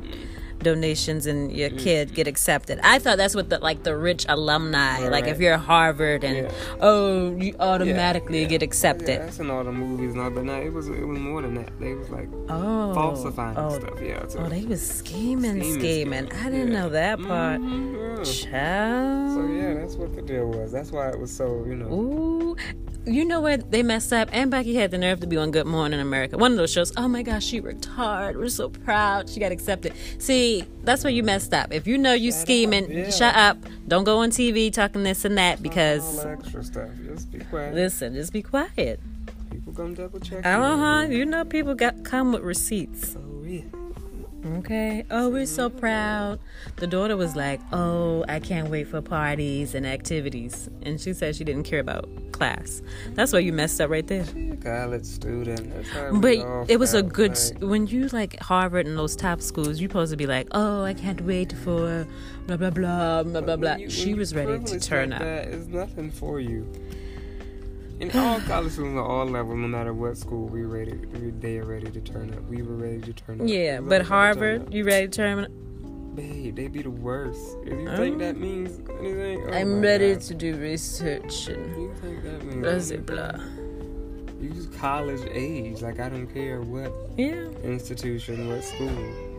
donations 0.63 1.25
and 1.27 1.51
your 1.51 1.69
kid 1.69 2.13
get 2.13 2.27
accepted. 2.27 2.79
I 2.83 2.99
thought 2.99 3.17
that's 3.17 3.35
what 3.35 3.49
the 3.49 3.59
like 3.59 3.83
the 3.83 3.95
rich 3.95 4.25
alumni, 4.29 5.07
like 5.09 5.27
if 5.27 5.39
you're 5.39 5.57
Harvard 5.57 6.23
and 6.23 6.37
Yeah. 6.47 6.51
oh, 6.81 7.35
you 7.35 7.55
automatically 7.59 8.41
yeah. 8.41 8.47
get 8.47 8.61
Yeah, 8.61 8.65
accepted. 8.67 9.21
that's 9.21 9.39
in 9.39 9.49
all 9.51 9.63
the 9.63 9.71
movies 9.71 10.13
and 10.13 10.21
all, 10.21 10.29
but 10.31 10.43
no, 10.45 10.55
it 10.59 10.73
was 10.73 10.87
it 10.89 11.05
was 11.05 11.19
more 11.19 11.41
than 11.41 11.53
that. 11.55 11.71
They 11.79 11.93
was 11.93 12.09
like 12.09 12.29
Oh, 12.49 12.93
falsifying 12.93 13.57
oh, 13.57 13.77
stuff. 13.79 13.99
Yeah. 14.01 14.27
So, 14.27 14.39
oh, 14.39 14.49
they 14.49 14.65
was 14.65 14.81
scheming, 14.81 15.61
Scheming, 15.61 15.79
scheming. 15.79 16.27
scheming. 16.29 16.45
I 16.45 16.49
didn't 16.49 16.71
know 16.73 16.89
that 16.89 17.19
part. 17.19 17.59
Mhm, 17.61 17.93
yeah. 17.93 18.02
Child. 18.23 19.33
So 19.33 19.53
yeah, 19.53 19.73
that's 19.73 19.95
what 19.95 20.15
the 20.15 20.21
deal 20.21 20.47
was. 20.47 20.71
That's 20.71 20.91
why 20.91 21.09
it 21.09 21.19
was 21.19 21.35
so 21.35 21.65
you 21.65 21.75
know. 21.75 21.93
Ooh, 21.93 22.55
you 23.05 23.25
know 23.25 23.41
where 23.41 23.57
they 23.57 23.83
messed 23.83 24.13
up? 24.13 24.29
And 24.31 24.49
Becky 24.49 24.75
had 24.75 24.91
the 24.91 24.97
nerve 24.97 25.19
to 25.21 25.27
be 25.27 25.35
on 25.35 25.51
Good 25.51 25.67
Morning 25.67 25.99
America. 25.99 26.37
One 26.37 26.51
of 26.51 26.57
those 26.57 26.71
shows. 26.71 26.93
Oh 26.95 27.07
my 27.07 27.21
gosh, 27.21 27.43
she 27.43 27.59
worked 27.59 27.85
hard. 27.85 28.37
We're 28.37 28.49
so 28.49 28.69
proud. 28.69 29.29
She 29.29 29.39
got 29.39 29.51
accepted. 29.51 29.93
See, 30.19 30.65
that's 30.83 31.03
where 31.03 31.11
you 31.11 31.23
messed 31.23 31.53
up. 31.53 31.73
If 31.73 31.85
you 31.85 31.97
know 31.97 32.13
you 32.13 32.31
scheming, 32.31 32.89
yeah. 32.89 33.09
shut 33.09 33.35
up. 33.35 33.57
Don't 33.87 34.05
go 34.05 34.19
on 34.19 34.29
TV 34.29 34.71
talking 34.71 35.03
this 35.03 35.25
and 35.25 35.37
that 35.37 35.61
because 35.61 36.25
extra 36.25 36.63
stuff. 36.63 36.89
Just 37.05 37.31
be 37.31 37.39
quiet. 37.39 37.73
listen, 37.73 38.13
just 38.13 38.31
be 38.31 38.41
quiet. 38.41 38.99
People 39.51 39.73
come 39.73 39.93
double 39.93 40.19
check. 40.19 40.45
Uh 40.45 40.77
huh. 40.77 41.07
You 41.09 41.25
know 41.25 41.43
people 41.43 41.75
got 41.75 42.03
come 42.03 42.31
with 42.31 42.43
receipts. 42.43 43.17
Oh 43.17 43.43
yeah. 43.43 43.61
Okay. 44.45 45.05
Oh, 45.09 45.29
we're 45.29 45.45
so 45.45 45.69
proud. 45.69 46.39
The 46.75 46.87
daughter 46.87 47.15
was 47.15 47.35
like, 47.35 47.61
"Oh, 47.71 48.25
I 48.27 48.39
can't 48.39 48.69
wait 48.69 48.87
for 48.87 49.01
parties 49.01 49.73
and 49.73 49.85
activities," 49.87 50.69
and 50.81 50.99
she 50.99 51.13
said 51.13 51.35
she 51.35 51.43
didn't 51.45 51.63
care 51.63 51.79
about 51.79 52.09
class. 52.33 52.81
That's 53.13 53.31
why 53.31 53.39
you 53.39 53.53
messed 53.53 53.79
up 53.79 53.89
right 53.89 54.05
there. 54.05 54.25
College 54.61 55.05
student. 55.05 55.71
That's 55.73 55.89
how 55.89 56.11
we 56.11 56.19
But 56.43 56.69
it 56.69 56.77
was 56.77 56.93
a 56.93 57.01
good 57.01 57.37
like, 57.39 57.61
when 57.61 57.87
you 57.87 58.07
like 58.09 58.37
Harvard 58.41 58.85
and 58.85 58.97
those 58.97 59.15
top 59.15 59.41
schools. 59.41 59.79
You're 59.79 59.89
supposed 59.89 60.11
to 60.11 60.17
be 60.17 60.27
like, 60.27 60.47
"Oh, 60.51 60.83
I 60.83 60.93
can't 60.93 61.21
wait 61.21 61.53
for 61.63 62.05
blah 62.47 62.57
blah 62.57 62.69
blah 62.69 63.23
blah 63.23 63.41
blah 63.41 63.55
blah." 63.55 63.75
you- 63.75 63.89
She 63.89 64.13
was 64.13 64.35
ready 64.35 64.61
to 64.63 64.79
turn 64.79 65.11
like 65.11 65.21
up. 65.21 65.25
That 65.25 65.47
is 65.47 65.67
nothing 65.67 66.11
for 66.11 66.39
you. 66.41 66.67
In 68.03 68.11
all 68.19 68.39
college 68.41 68.73
students 68.73 68.97
at 68.97 69.03
all 69.03 69.25
levels, 69.25 69.55
no 69.55 69.67
matter 69.67 69.93
what 69.93 70.17
school, 70.17 70.49
we 70.49 70.63
ready. 70.63 70.97
We, 71.13 71.31
they 71.31 71.57
are 71.59 71.63
ready 71.63 71.89
to 71.89 72.01
turn 72.01 72.33
up. 72.33 72.43
We 72.49 72.61
were 72.61 72.75
ready 72.75 72.99
to 72.99 73.13
turn 73.13 73.39
up. 73.39 73.47
Yeah, 73.47 73.79
but 73.79 73.81
all 73.81 73.87
ready 73.87 74.03
to 74.03 74.03
turn 74.03 74.09
Harvard, 74.09 74.73
you 74.73 74.83
ready 74.83 75.07
to 75.07 75.11
turn 75.11 75.39
up? 75.39 75.51
babe, 76.15 76.55
they 76.55 76.67
be 76.67 76.81
the 76.81 76.89
worst. 76.89 77.57
If 77.63 77.79
you 77.79 77.87
think 77.95 78.15
oh. 78.15 78.19
that 78.19 78.37
means 78.37 78.77
anything, 78.99 79.45
oh 79.47 79.53
I'm 79.53 79.81
ready 79.81 80.13
God. 80.13 80.21
to 80.23 80.33
do 80.35 80.57
research 80.57 81.47
and 81.47 81.81
You 81.81 81.93
think 82.01 82.23
that 82.23 82.43
means 82.43 82.91
blah 82.91 83.31
blah. 83.31 83.45
You 84.41 84.49
just 84.49 84.73
college 84.73 85.21
age. 85.31 85.81
Like 85.81 86.01
I 86.01 86.09
don't 86.09 86.27
care 86.27 86.61
what 86.61 86.91
Yeah. 87.17 87.47
institution, 87.63 88.49
what 88.49 88.63
school. 88.65 89.32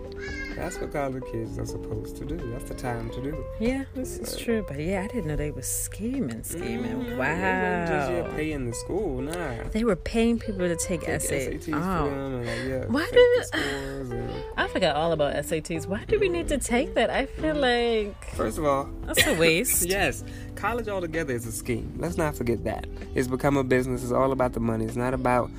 That's 0.57 0.79
what 0.79 0.93
college 0.93 1.23
kids 1.33 1.59
are 1.59 1.67
supposed 1.67 2.17
to 2.17 2.25
do. 2.25 2.37
That's 2.53 2.65
the 2.65 2.75
time 2.75 3.11
to 3.11 3.21
do. 3.23 3.45
Yeah, 3.61 3.85
this 3.95 4.19
is 4.19 4.37
true. 4.37 4.65
But 4.67 4.79
yeah, 4.79 5.03
I 5.03 5.07
didn't 5.09 5.27
know 5.27 5.37
they 5.37 5.51
were 5.51 5.63
scheming, 5.63 6.43
scheming. 6.45 6.93
Mm-hmm. 6.93 7.13
It 7.13 7.19
wasn't 7.19 7.89
just 7.89 8.11
yeah, 8.13 8.21
Wow. 8.23 8.37
paying 8.37 8.67
the 8.67 8.75
school, 8.75 9.21
nah. 9.21 9.69
They 9.73 9.85
were 9.85 9.97
paying 9.97 10.39
people 10.39 10.67
to 10.69 10.77
take, 10.77 11.01
Take 11.01 11.09
essay. 11.09 11.59
SATs 11.59 11.75
Oh, 11.75 12.07
and 12.09 12.47
like, 12.47 12.59
yeah, 12.67 12.85
Why 12.87 13.09
do- 13.13 13.59
and- 13.59 14.31
I 14.57 14.69
forgot 14.69 14.97
all 14.97 15.13
about 15.13 15.35
SATs. 15.35 15.87
Why 15.87 16.05
do 16.07 16.19
we 16.21 16.29
need 16.29 16.49
to 16.49 16.59
take 16.59 16.95
that? 16.95 17.11
I 17.11 17.27
feel 17.27 17.55
mm. 17.57 17.61
like 17.61 18.35
First 18.35 18.59
of 18.59 18.65
all, 18.65 18.89
that's 19.03 19.27
a 19.27 19.35
waste. 19.35 19.87
yes, 19.89 20.25
college 20.55 20.89
altogether 20.89 21.35
is 21.35 21.47
a 21.47 21.53
scheme. 21.53 21.95
Let's 21.99 22.17
not 22.17 22.37
forget 22.37 22.65
that. 22.65 22.87
It's 23.15 23.29
become 23.29 23.57
a 23.57 23.65
business. 23.65 24.03
It's 24.03 24.13
all 24.13 24.33
about 24.33 24.53
the 24.53 24.61
money. 24.61 24.85
It's 24.85 24.97
not 24.97 25.15
about 25.15 25.51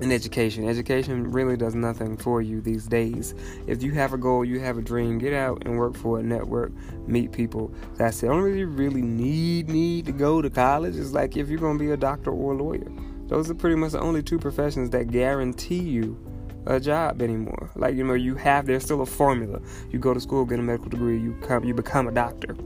an 0.00 0.12
education. 0.12 0.68
Education 0.68 1.30
really 1.30 1.56
does 1.56 1.74
nothing 1.74 2.16
for 2.16 2.40
you 2.40 2.60
these 2.60 2.86
days. 2.86 3.34
If 3.66 3.82
you 3.82 3.92
have 3.92 4.12
a 4.12 4.18
goal, 4.18 4.44
you 4.44 4.60
have 4.60 4.78
a 4.78 4.82
dream, 4.82 5.18
get 5.18 5.32
out 5.32 5.62
and 5.64 5.78
work 5.78 5.96
for 5.96 6.18
a 6.18 6.22
network, 6.22 6.72
meet 7.06 7.32
people. 7.32 7.72
That's 7.96 8.20
the 8.20 8.28
only 8.28 8.50
reason 8.50 8.58
you 8.58 8.66
really 8.66 9.02
need 9.02 9.68
need 9.68 10.06
to 10.06 10.12
go 10.12 10.40
to 10.40 10.50
college 10.50 10.96
is 10.96 11.12
like 11.12 11.36
if 11.36 11.48
you're 11.48 11.58
gonna 11.58 11.78
be 11.78 11.90
a 11.90 11.96
doctor 11.96 12.30
or 12.30 12.52
a 12.52 12.56
lawyer. 12.56 12.90
Those 13.26 13.50
are 13.50 13.54
pretty 13.54 13.76
much 13.76 13.92
the 13.92 14.00
only 14.00 14.22
two 14.22 14.38
professions 14.38 14.90
that 14.90 15.10
guarantee 15.10 15.78
you 15.78 16.18
a 16.66 16.80
job 16.80 17.22
anymore. 17.22 17.70
Like 17.74 17.94
you 17.94 18.04
know, 18.04 18.14
you 18.14 18.34
have 18.36 18.66
there's 18.66 18.84
still 18.84 19.02
a 19.02 19.06
formula. 19.06 19.60
You 19.90 19.98
go 19.98 20.14
to 20.14 20.20
school, 20.20 20.44
get 20.44 20.58
a 20.58 20.62
medical 20.62 20.88
degree, 20.88 21.20
you 21.20 21.38
come, 21.42 21.64
you 21.64 21.74
become 21.74 22.08
a 22.08 22.12
doctor. 22.12 22.56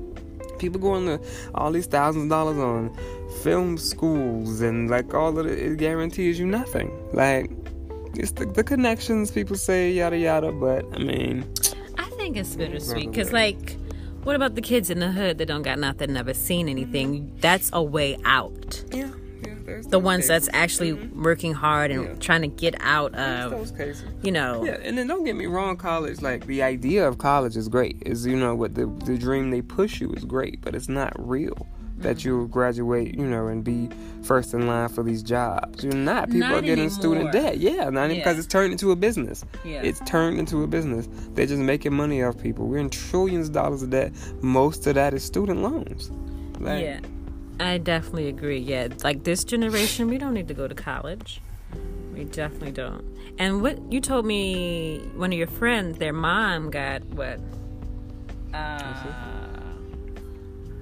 People 0.64 0.80
going 0.80 1.06
to 1.06 1.20
all 1.54 1.70
these 1.70 1.86
thousands 1.86 2.24
of 2.24 2.30
dollars 2.30 2.58
on 2.58 2.96
film 3.42 3.76
schools 3.76 4.62
and 4.62 4.88
like 4.88 5.12
all 5.12 5.38
of 5.38 5.46
it, 5.46 5.58
it 5.58 5.76
guarantees 5.76 6.38
you 6.38 6.46
nothing. 6.46 6.90
Like 7.12 7.50
it's 8.14 8.32
the, 8.32 8.46
the 8.46 8.64
connections 8.64 9.30
people 9.30 9.56
say 9.56 9.92
yada 9.92 10.16
yada, 10.16 10.52
but 10.52 10.86
I 10.94 10.98
mean, 10.98 11.44
I 11.98 12.08
think 12.10 12.36
it's 12.36 12.56
bittersweet 12.56 13.10
because, 13.10 13.32
like, 13.32 13.76
what 14.22 14.36
about 14.36 14.54
the 14.54 14.62
kids 14.62 14.88
in 14.88 15.00
the 15.00 15.12
hood 15.12 15.36
that 15.38 15.46
don't 15.46 15.62
got 15.62 15.78
nothing, 15.78 16.12
never 16.12 16.32
seen 16.32 16.68
anything? 16.68 17.30
That's 17.40 17.70
a 17.72 17.82
way 17.82 18.16
out. 18.24 18.82
yeah, 18.90 19.06
yeah. 19.06 19.10
There's 19.64 19.86
The 19.86 19.98
ones 19.98 20.26
that's 20.28 20.46
cases. 20.46 20.60
actually 20.62 20.92
working 20.92 21.54
hard 21.54 21.90
and 21.90 22.04
Yeah. 22.04 22.14
trying 22.20 22.42
to 22.42 22.48
get 22.48 22.74
out 22.80 23.12
There's 23.12 23.44
of, 23.46 23.50
those 23.52 23.70
cases. 23.70 24.04
you 24.22 24.30
know. 24.32 24.64
Yeah, 24.64 24.78
and 24.82 24.96
then 24.98 25.06
don't 25.06 25.24
get 25.24 25.36
me 25.36 25.46
wrong, 25.46 25.76
college 25.76 26.20
like 26.22 26.46
the 26.46 26.62
idea 26.62 27.06
of 27.08 27.18
college 27.18 27.56
is 27.56 27.68
great. 27.68 28.02
Is 28.04 28.26
you 28.26 28.36
know 28.36 28.54
what 28.54 28.74
the 28.74 28.86
the 29.04 29.16
dream 29.16 29.50
they 29.50 29.62
push 29.62 30.00
you 30.00 30.12
is 30.12 30.24
great, 30.24 30.60
but 30.62 30.74
it's 30.74 30.88
not 30.88 31.12
real. 31.18 31.66
That 31.98 32.16
Mm-hmm. 32.18 32.28
you'll 32.28 32.46
graduate, 32.48 33.14
you 33.16 33.24
know, 33.24 33.46
and 33.46 33.62
be 33.62 33.88
first 34.22 34.52
in 34.52 34.66
line 34.66 34.88
for 34.88 35.02
these 35.04 35.22
jobs. 35.22 35.84
You're 35.84 35.94
not. 35.94 36.26
People 36.26 36.40
Not 36.48 36.58
are 36.58 36.62
getting 36.62 36.90
student 36.90 37.30
debt. 37.32 37.58
Yeah, 37.58 37.88
not 37.88 38.06
even 38.06 38.16
because 38.16 38.34
Yeah. 38.34 38.38
it's 38.40 38.46
turned 38.48 38.72
into 38.72 38.90
a 38.90 38.96
business. 38.96 39.44
Yeah. 39.64 39.80
It's 39.82 40.00
turned 40.00 40.38
into 40.40 40.62
a 40.64 40.66
business. 40.66 41.08
They're 41.34 41.46
just 41.46 41.62
making 41.62 41.94
money 41.94 42.20
off 42.22 42.36
people. 42.36 42.66
We're 42.66 42.78
in 42.78 42.90
trillions 42.90 43.46
of 43.48 43.54
dollars 43.54 43.82
of 43.84 43.90
debt. 43.90 44.12
Most 44.42 44.86
of 44.88 44.96
that 44.96 45.14
is 45.14 45.22
student 45.22 45.62
loans. 45.62 46.10
Like, 46.58 46.82
yeah. 46.82 47.00
I 47.60 47.78
definitely 47.78 48.28
agree. 48.28 48.58
Yeah, 48.58 48.88
like 49.02 49.24
this 49.24 49.44
generation, 49.44 50.08
we 50.08 50.18
don't 50.18 50.34
need 50.34 50.48
to 50.48 50.54
go 50.54 50.66
to 50.66 50.74
college. 50.74 51.40
We 52.12 52.24
definitely 52.24 52.72
don't. 52.72 53.04
And 53.38 53.62
what 53.62 53.92
you 53.92 54.00
told 54.00 54.26
me, 54.26 54.98
one 55.16 55.32
of 55.32 55.38
your 55.38 55.48
friends, 55.48 55.98
their 55.98 56.12
mom 56.12 56.70
got 56.70 57.04
what? 57.06 57.40
Uh, 58.52 58.94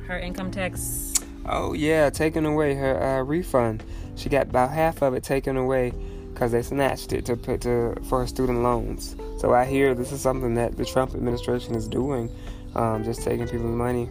her 0.07 0.19
income 0.19 0.51
tax. 0.51 1.15
Oh 1.47 1.73
yeah, 1.73 2.11
taking 2.11 2.45
away 2.45 2.75
her 2.75 3.03
uh, 3.03 3.23
refund. 3.23 3.83
She 4.17 4.29
got 4.29 4.49
about 4.49 4.71
half 4.71 5.03
of 5.03 5.15
it 5.15 5.23
taken 5.23 5.57
away 5.57 5.93
because 6.33 6.53
they 6.53 6.63
snatched 6.63 7.13
it 7.13 7.25
to 7.27 7.37
put 7.37 7.63
to 7.63 7.97
for 8.09 8.21
her 8.21 8.27
student 8.27 8.63
loans. 8.63 9.17
So 9.39 9.55
I 9.55 9.65
hear 9.65 9.95
this 9.95 10.13
is 10.13 10.21
something 10.21 10.55
that 10.55 10.77
the 10.77 10.85
Trump 10.85 11.15
administration 11.15 11.75
is 11.75 11.89
doing, 11.89 12.31
um, 12.75 13.05
just 13.05 13.23
taking 13.23 13.49
people's 13.49 13.75
money, 13.75 14.09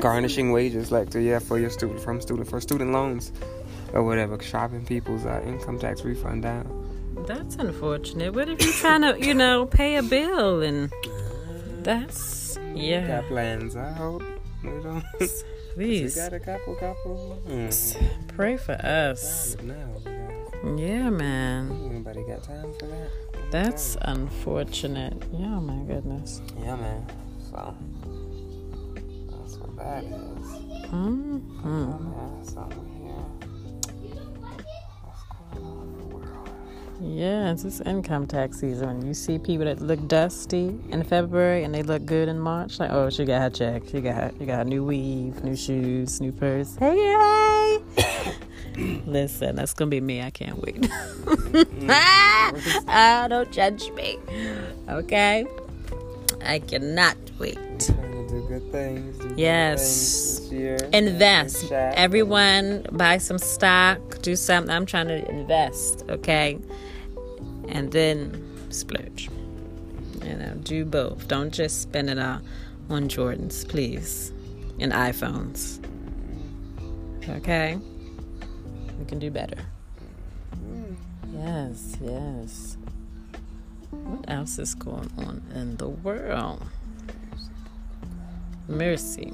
garnishing 0.00 0.52
wages 0.52 0.90
like 0.90 1.10
to 1.10 1.20
yeah 1.20 1.38
for 1.38 1.58
your 1.58 1.70
student 1.70 2.00
from 2.00 2.20
student 2.20 2.48
for 2.48 2.60
student 2.60 2.92
loans 2.92 3.32
or 3.94 4.02
whatever, 4.02 4.36
chopping 4.36 4.84
people's 4.84 5.24
uh, 5.24 5.40
income 5.46 5.78
tax 5.78 6.04
refund 6.04 6.42
down. 6.42 7.24
That's 7.26 7.54
unfortunate. 7.56 8.34
What 8.34 8.48
if 8.48 8.60
you're 8.60 8.72
trying 8.72 9.02
to, 9.02 9.24
you 9.24 9.34
know, 9.34 9.66
pay 9.66 9.96
a 9.96 10.02
bill 10.02 10.62
and 10.62 10.92
that's 11.82 12.58
yeah. 12.74 13.06
Got 13.06 13.28
plans. 13.28 13.76
I 13.76 13.92
hope 13.92 14.22
they 14.62 14.70
don't. 14.70 15.04
we 15.20 15.28
Please 15.74 16.16
got 16.16 16.32
a 16.32 16.40
couple, 16.40 16.74
couple. 16.74 17.40
Mm. 17.46 18.10
pray 18.28 18.56
for 18.56 18.72
us. 18.72 19.56
Yeah, 20.76 21.10
man. 21.10 21.70
Anybody 21.90 22.24
got 22.24 22.42
time 22.42 22.72
for 22.80 22.86
that? 22.86 23.10
That's 23.50 23.96
unfortunate. 24.02 25.22
Yeah, 25.32 25.60
my 25.60 25.84
goodness. 25.84 26.40
Yeah, 26.58 26.76
man. 26.76 27.06
So 27.50 27.76
in 35.56 35.98
the 35.98 36.04
world? 36.06 36.48
Yeah, 37.00 37.52
it's 37.52 37.80
income 37.80 38.26
tax 38.26 38.60
season. 38.60 39.06
You 39.06 39.14
see 39.14 39.38
people 39.38 39.66
that 39.66 39.80
look 39.80 40.06
dusty 40.08 40.78
in 40.90 41.02
February 41.02 41.64
and 41.64 41.74
they 41.74 41.82
look 41.82 42.06
good 42.06 42.28
in 42.28 42.38
March, 42.38 42.78
like, 42.78 42.90
oh, 42.90 43.10
she 43.10 43.24
got 43.24 43.42
her 43.42 43.50
check. 43.50 43.82
She 43.90 44.00
got 44.00 44.40
you 44.40 44.46
got 44.46 44.66
a 44.66 44.68
new 44.68 44.84
weave, 44.84 45.42
new 45.44 45.56
shoes, 45.56 46.20
new 46.20 46.32
purse. 46.32 46.76
Hey, 46.76 46.96
hey. 46.96 48.34
Listen, 49.06 49.56
that's 49.56 49.74
gonna 49.74 49.90
be 49.90 50.00
me. 50.00 50.22
I 50.22 50.30
can't 50.30 50.58
wait. 50.58 50.88
ah, 52.88 53.26
don't 53.28 53.50
judge 53.52 53.90
me. 53.90 54.18
Okay, 54.88 55.46
I 56.44 56.58
cannot 56.60 57.16
wait. 57.38 57.58
Do 57.78 58.44
good 58.48 58.72
things. 58.72 59.16
do 59.18 59.28
good 59.28 59.38
Yes. 59.38 59.80
things 60.38 60.40
this 60.50 60.52
year. 60.52 60.76
invest. 60.92 61.70
Everyone 61.72 62.84
buy 62.92 63.18
some 63.18 63.38
stock, 63.38 63.98
do 64.22 64.34
something. 64.34 64.74
I'm 64.74 64.86
trying 64.86 65.08
to 65.08 65.28
invest, 65.30 66.04
okay? 66.08 66.58
And 67.68 67.92
then 67.92 68.42
splurge. 68.70 69.28
You 70.24 70.34
know, 70.36 70.54
do 70.62 70.84
both. 70.84 71.28
Don't 71.28 71.52
just 71.52 71.82
spend 71.82 72.10
it 72.10 72.18
all 72.18 72.40
on 72.90 73.08
Jordans, 73.08 73.68
please. 73.68 74.32
And 74.80 74.92
iPhones. 74.92 75.78
Okay? 77.28 77.78
We 78.98 79.04
can 79.06 79.18
do 79.20 79.30
better. 79.30 79.58
Mm. 80.56 80.96
Yes, 81.34 81.96
yes. 82.02 82.73
What 84.04 84.24
else 84.30 84.58
is 84.58 84.74
going 84.74 85.10
on 85.18 85.42
in 85.54 85.76
the 85.76 85.88
world? 85.88 86.62
Mercy. 88.68 89.32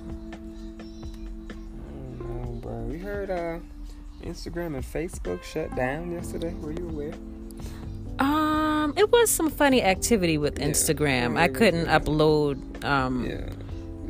Oh, 2.20 2.24
no, 2.24 2.58
bro. 2.62 2.72
We 2.82 2.98
heard 2.98 3.30
uh, 3.30 3.58
Instagram 4.22 4.74
and 4.74 4.84
Facebook 4.84 5.42
shut 5.42 5.74
down 5.76 6.12
yesterday. 6.12 6.54
Were 6.54 6.72
you 6.72 6.88
aware? 6.88 7.14
Um, 8.18 8.92
it 8.96 9.10
was 9.10 9.30
some 9.30 9.50
funny 9.50 9.82
activity 9.82 10.38
with 10.38 10.58
Yeah. 10.58 10.66
Instagram. 10.68 11.38
I 11.38 11.48
couldn't 11.48 11.86
upload. 11.86 12.84
Um, 12.84 13.24
Yeah. 13.26 13.48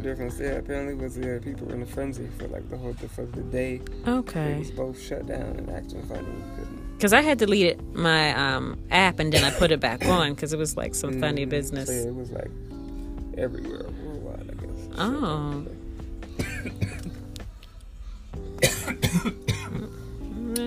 Difference. 0.02 0.38
Yeah, 0.40 0.52
apparently 0.52 0.94
was 0.94 1.18
yeah, 1.18 1.38
people 1.40 1.66
were 1.66 1.74
in 1.74 1.82
a 1.82 1.86
frenzy 1.86 2.26
for 2.38 2.48
like 2.48 2.68
the 2.70 2.76
whole 2.78 2.94
for 2.94 3.26
the 3.26 3.42
day. 3.42 3.74
It 3.84 4.08
okay. 4.08 4.58
was 4.58 4.70
both 4.70 4.98
shut 4.98 5.26
down 5.26 5.42
and 5.58 5.68
acting 5.68 6.02
funny. 6.04 6.26
Couldn't. 6.56 6.79
Because 7.00 7.14
I 7.14 7.22
had 7.22 7.38
deleted 7.38 7.80
my 7.94 8.34
um 8.36 8.78
app 8.90 9.20
and 9.20 9.32
then 9.32 9.42
I 9.42 9.50
put 9.52 9.70
it 9.72 9.80
back 9.80 10.04
on 10.04 10.34
because 10.34 10.52
it 10.52 10.58
was 10.58 10.76
like 10.76 10.94
some 10.94 11.18
funny 11.18 11.46
Mhm. 11.46 11.48
business. 11.48 11.88
So, 11.88 11.94
yeah, 11.94 12.08
it 12.08 12.14
was 12.14 12.30
like 12.30 12.50
everywhere 13.38 13.86
worldwide, 14.04 14.50
I 14.50 14.54
guess. 14.60 14.88
Oh. 14.98 15.64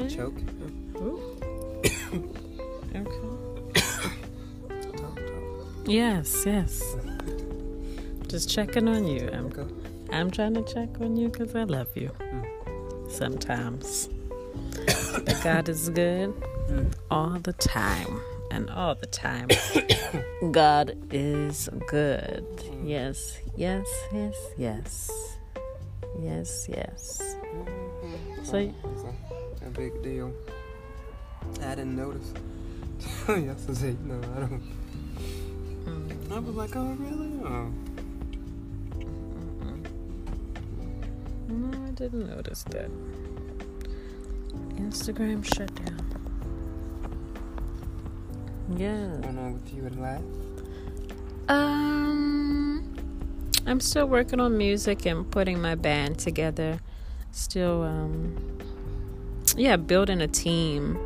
Choke. 0.10 0.40
Okay. 2.96 3.82
Talk, 4.82 5.16
talk. 5.16 5.20
Yes, 5.88 6.44
yes. 6.46 6.96
Just 8.28 8.50
checking 8.50 8.88
on 8.88 9.08
you. 9.08 9.30
I'm. 9.34 9.52
I'm 10.12 10.30
trying 10.32 10.54
to 10.56 10.62
check 10.64 10.90
on 11.02 11.16
you 11.18 11.30
because 11.30 11.56
I 11.56 11.64
love 11.64 11.88
you. 11.96 12.12
Mm. 12.20 13.12
Sometimes. 13.12 14.10
God 15.44 15.70
is 15.70 15.90
good 15.90 16.34
all 17.12 17.40
the 17.40 17.54
time. 17.54 18.22
And 18.52 18.70
all 18.70 18.94
the 18.96 19.08
time. 19.08 19.48
God 20.52 20.96
is 21.12 21.70
good. 21.88 22.46
Yes, 22.84 23.38
yes, 23.56 23.88
yes, 24.14 24.36
yes. 24.58 25.12
Yes, 26.22 26.68
yes. 26.70 27.36
So- 28.44 28.58
a, 28.58 28.74
a 29.66 29.70
big 29.72 30.04
deal. 30.04 30.32
I 31.64 31.76
didn't 31.76 31.96
notice 31.96 32.32
yesterday. 33.28 33.96
No, 34.04 34.18
I 34.36 34.40
don't. 34.42 34.62
Mm, 35.86 36.32
I 36.32 36.40
was 36.40 36.56
like, 36.56 36.76
oh 36.76 36.96
really? 37.00 37.32
Oh. 37.44 37.72
No, 41.48 41.88
I 41.88 41.92
didn't 41.92 42.30
notice 42.30 42.64
that. 42.70 42.90
Instagram 44.78 45.44
shut 45.44 45.74
down. 45.76 46.14
Yeah. 48.78 49.08
What's 49.08 49.22
going 49.22 49.38
on 49.38 49.54
with 49.54 49.74
you 49.74 49.86
and 49.86 50.02
life? 50.02 50.22
Um, 51.50 52.96
I'm 53.66 53.80
still 53.80 54.08
working 54.08 54.40
on 54.40 54.58
music 54.58 55.06
and 55.06 55.30
putting 55.30 55.62
my 55.62 55.76
band 55.76 56.18
together. 56.20 56.80
Still, 57.32 57.84
um, 57.84 58.60
yeah, 59.56 59.76
building 59.76 60.22
a 60.22 60.28
team. 60.28 60.98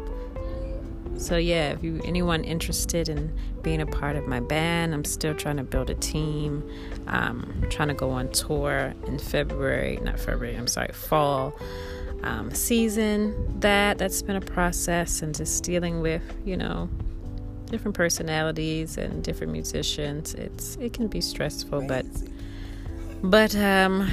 So 1.18 1.36
yeah, 1.38 1.72
if 1.72 1.84
you 1.84 2.00
anyone 2.06 2.44
interested 2.44 3.10
in 3.10 3.36
being 3.64 3.82
a 3.82 3.88
part 3.88 4.16
of 4.16 4.28
my 4.28 4.40
band, 4.40 4.94
I'm 4.94 5.04
still 5.04 5.34
trying 5.34 5.58
to 5.58 5.64
build 5.64 5.90
a 5.90 5.96
team. 5.96 6.64
Um, 7.08 7.66
trying 7.72 7.88
to 7.88 7.96
go 7.96 8.12
on 8.12 8.32
tour 8.32 8.94
in 9.08 9.18
February, 9.18 9.98
not 10.04 10.20
February. 10.20 10.56
I'm 10.56 10.68
sorry, 10.68 10.92
fall 10.94 11.58
um, 12.24 12.52
season. 12.54 13.60
That 13.60 13.98
that's 13.98 14.22
been 14.22 14.36
a 14.36 14.42
process, 14.42 15.22
and 15.22 15.36
just 15.36 15.64
dealing 15.64 16.02
with 16.02 16.24
you 16.46 16.58
know 16.58 16.90
different 17.66 17.96
personalities 17.96 18.98
and 18.98 19.24
different 19.24 19.54
musicians. 19.54 20.34
It's 20.34 20.76
it 20.78 20.94
can 20.94 21.08
be 21.08 21.22
stressful, 21.22 21.82
but 21.88 22.06
but 23.22 23.56
um, 23.56 24.10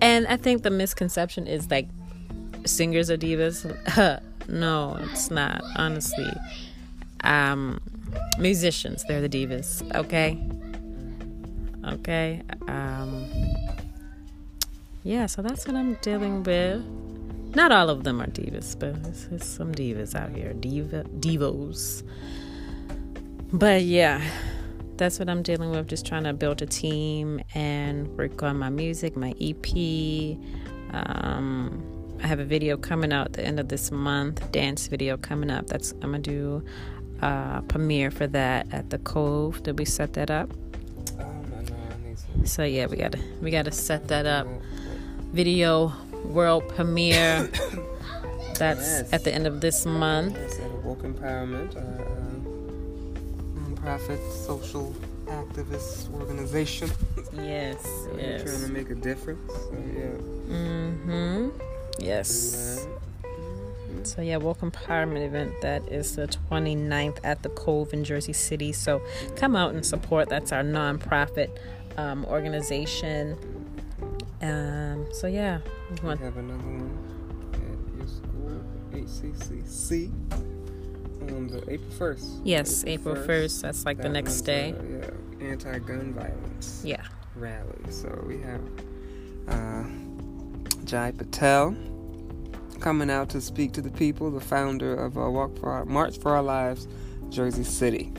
and 0.00 0.26
I 0.26 0.36
think 0.36 0.62
the 0.62 0.70
misconception 0.70 1.46
is 1.46 1.70
like 1.70 1.88
singers 2.64 3.10
are 3.10 3.16
divas. 3.16 3.64
no, 4.48 4.96
it's 5.00 5.30
not. 5.30 5.62
Honestly, 5.76 6.32
um, 7.24 7.80
musicians 8.38 9.04
they're 9.08 9.26
the 9.26 9.28
divas. 9.28 9.82
Okay, 9.94 10.38
okay. 11.84 12.42
Um, 12.68 13.26
yeah, 15.02 15.26
so 15.26 15.40
that's 15.40 15.66
what 15.66 15.76
I'm 15.76 15.94
dealing 16.02 16.42
with. 16.42 16.84
Not 17.56 17.72
all 17.72 17.88
of 17.88 18.04
them 18.04 18.20
are 18.20 18.26
divas, 18.26 18.78
but 18.78 19.02
there's, 19.02 19.42
some 19.42 19.74
divas 19.74 20.14
out 20.14 20.28
here, 20.28 20.52
diva 20.52 21.04
divos. 21.04 22.02
But 23.50 23.80
yeah, 23.80 24.20
that's 24.98 25.18
what 25.18 25.30
I'm 25.30 25.42
dealing 25.42 25.70
with. 25.70 25.86
Just 25.86 26.04
trying 26.04 26.24
to 26.24 26.34
build 26.34 26.60
a 26.60 26.66
team 26.66 27.40
and 27.54 28.08
work 28.18 28.42
on 28.42 28.58
my 28.58 28.68
music, 28.68 29.16
my 29.16 29.32
EP. 29.40 30.36
Um, 30.92 31.82
I 32.22 32.26
have 32.26 32.40
a 32.40 32.44
video 32.44 32.76
coming 32.76 33.10
out 33.10 33.28
at 33.28 33.32
the 33.32 33.42
end 33.46 33.58
of 33.58 33.70
this 33.70 33.90
month, 33.90 34.52
dance 34.52 34.88
video 34.88 35.16
coming 35.16 35.50
up. 35.50 35.66
That's 35.66 35.92
I'm 35.92 36.12
gonna 36.12 36.18
do 36.18 36.62
a 37.22 37.62
premiere 37.68 38.10
for 38.10 38.26
that 38.26 38.70
at 38.70 38.90
the 38.90 38.98
Cove. 38.98 39.62
Did 39.62 39.78
we 39.78 39.86
set 39.86 40.12
that 40.12 40.30
up? 40.30 40.50
No, 41.16 41.24
no, 41.24 41.56
I 41.56 42.06
need 42.06 42.18
some. 42.18 42.44
So 42.44 42.64
yeah, 42.64 42.84
we 42.84 42.98
gotta 42.98 43.18
we 43.40 43.50
gotta 43.50 43.72
set 43.72 44.08
that 44.08 44.26
up. 44.26 44.46
Video 45.32 45.92
world 46.26 46.68
premiere. 46.68 47.50
That's 48.58 48.80
Yes. 48.80 49.12
at 49.12 49.24
the 49.24 49.34
end 49.34 49.46
of 49.46 49.60
this 49.60 49.84
month. 49.84 50.34
Yes, 50.36 50.58
at 50.60 50.70
Woke 50.82 51.02
Empowerment, 51.02 51.76
uh, 51.76 51.80
uh, 51.80 53.60
nonprofit 53.60 54.18
social 54.32 54.94
activist 55.26 56.12
organization. 56.14 56.90
Yes, 57.36 57.82
So 57.84 58.12
We're 58.14 58.38
trying 58.38 58.60
to 58.62 58.68
make 58.68 58.88
a 58.88 58.94
difference. 58.94 59.52
So 59.52 59.74
yeah. 59.94 60.04
Mm-hmm. 60.54 61.48
Yes. 61.98 62.86
So 64.04 64.22
yeah, 64.22 64.38
Welcome 64.38 64.70
Empowerment 64.70 65.26
event. 65.26 65.52
That 65.60 65.86
is 65.92 66.16
the 66.16 66.28
29th 66.28 67.18
at 67.24 67.42
the 67.42 67.50
Cove 67.50 67.92
in 67.92 68.04
Jersey 68.04 68.32
City. 68.32 68.72
So 68.72 69.02
come 69.36 69.54
out 69.54 69.74
and 69.74 69.84
support. 69.84 70.30
That's 70.30 70.50
our 70.50 70.62
nonprofit 70.62 71.50
um, 71.98 72.24
organization. 72.24 73.36
Um, 74.42 75.06
so 75.12 75.26
yeah, 75.26 75.60
we 75.90 75.96
want 76.06 76.20
have 76.20 76.36
another 76.36 76.62
one 76.62 76.90
at 77.54 77.96
your 77.98 78.06
school, 78.06 78.62
HCCC, 78.92 80.10
on 81.32 81.46
the 81.48 81.58
April 81.70 81.90
1st. 82.14 82.40
yes, 82.44 82.84
April 82.86 83.14
1st. 83.16 83.62
That's 83.62 83.84
like 83.86 83.98
the 83.98 84.08
next 84.08 84.42
day. 84.42 84.74
Uh, 84.78 84.82
yeah, 85.40 85.48
anti-gun 85.50 86.12
violence 86.12 86.82
Yeah. 86.84 87.02
rally. 87.34 87.90
So 87.90 88.08
we 88.26 88.38
have 88.42 88.60
uh, 89.48 89.84
Jai 90.84 91.12
Patel 91.12 91.74
coming 92.80 93.08
out 93.10 93.30
to 93.30 93.40
speak 93.40 93.72
to 93.72 93.80
the 93.80 93.90
people, 93.90 94.30
the 94.30 94.40
founder 94.40 94.94
of 94.94 95.16
uh, 95.16 95.30
Walk 95.30 95.58
for 95.58 95.70
Our, 95.70 95.84
March 95.86 96.18
for 96.18 96.32
Our 96.36 96.42
Lives, 96.42 96.86
Jersey 97.30 97.64
City. 97.64 98.12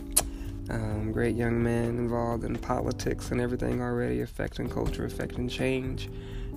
Um, 0.70 1.14
great 1.14 1.36
young 1.36 1.64
man 1.64 1.98
involved 1.98 2.44
in 2.44 2.56
politics 2.58 3.32
and 3.32 3.40
everything 3.40 3.82
already, 3.82 4.22
affecting 4.22 4.70
culture, 4.70 5.06
affecting 5.06 5.48
change 5.48 6.10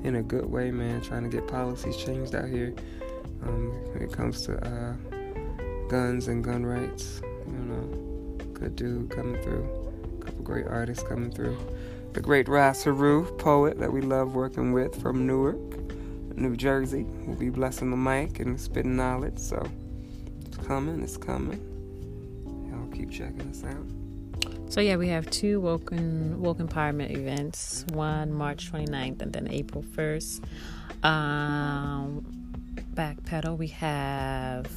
in 0.03 0.17
a 0.17 0.23
good 0.23 0.47
way, 0.47 0.73
man. 0.73 1.01
Trying 1.01 1.23
to 1.23 1.29
get 1.29 1.47
policies 1.47 1.97
changed 1.97 2.35
out 2.35 2.49
here 2.49 2.75
um, 3.43 3.71
when 3.93 4.03
it 4.03 4.13
comes 4.13 4.43
to 4.47 4.57
uh, 4.67 4.95
guns 5.89 6.27
and 6.27 6.43
gun 6.43 6.67
rights. 6.67 7.21
You 7.47 7.53
know, 7.53 8.45
good 8.53 8.75
dude 8.75 9.11
coming 9.11 9.41
through. 9.43 10.19
A 10.21 10.25
couple 10.25 10.43
great 10.43 10.67
artists 10.67 11.05
coming 11.05 11.31
through. 11.31 11.57
The 12.13 12.21
great 12.21 12.49
Ras 12.49 12.83
Haru, 12.83 13.25
poet 13.37 13.79
that 13.79 13.93
we 13.93 14.01
love 14.01 14.35
working 14.35 14.73
with 14.73 15.01
from 15.01 15.25
Newark, 15.25 15.57
New 16.37 16.57
Jersey, 16.57 17.05
will 17.25 17.37
be 17.37 17.51
blessing 17.51 17.91
the 17.91 17.97
mic 17.97 18.41
and 18.41 18.61
spitting 18.61 18.97
knowledge. 18.97 19.39
So 19.39 19.65
it's 20.45 20.57
coming, 20.57 21.01
it's 21.01 21.17
coming. 21.17 21.61
Y'all 22.69 22.89
keep 22.89 23.13
checking 23.13 23.49
us 23.49 23.63
out. 23.63 24.00
So 24.71 24.81
yeah, 24.81 24.95
we 24.95 25.09
have 25.09 25.29
two 25.31 25.61
Woken 25.61 26.41
Woken 26.41 26.69
Empowerment 26.69 27.11
events. 27.11 27.85
One 27.93 28.33
March 28.33 28.71
29th 28.71 29.21
and 29.21 29.33
then 29.33 29.49
April 29.51 29.83
1st. 29.83 30.45
Um, 31.05 32.25
backpedal. 32.95 33.59
We 33.59 33.67
have 33.67 34.71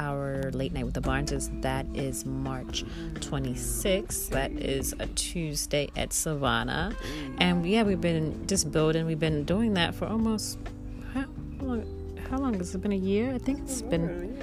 our 0.00 0.50
late 0.50 0.72
night 0.72 0.84
with 0.84 0.94
the 0.94 1.00
Barneses. 1.00 1.62
That 1.62 1.86
is 1.94 2.26
March 2.26 2.84
26th. 3.20 4.30
That 4.30 4.50
is 4.50 4.96
a 4.98 5.06
Tuesday 5.06 5.90
at 5.94 6.12
Savannah. 6.12 6.96
And 7.38 7.64
yeah, 7.64 7.84
we've 7.84 8.00
been 8.00 8.48
just 8.48 8.72
building. 8.72 9.06
We've 9.06 9.20
been 9.20 9.44
doing 9.44 9.74
that 9.74 9.94
for 9.94 10.06
almost 10.06 10.58
how 11.14 11.26
long? 11.60 12.16
How 12.28 12.38
long 12.38 12.54
has 12.54 12.74
it 12.74 12.78
been? 12.78 12.90
A 12.90 12.96
year? 12.96 13.32
I 13.32 13.38
think 13.38 13.60
it's 13.60 13.80
been. 13.80 14.36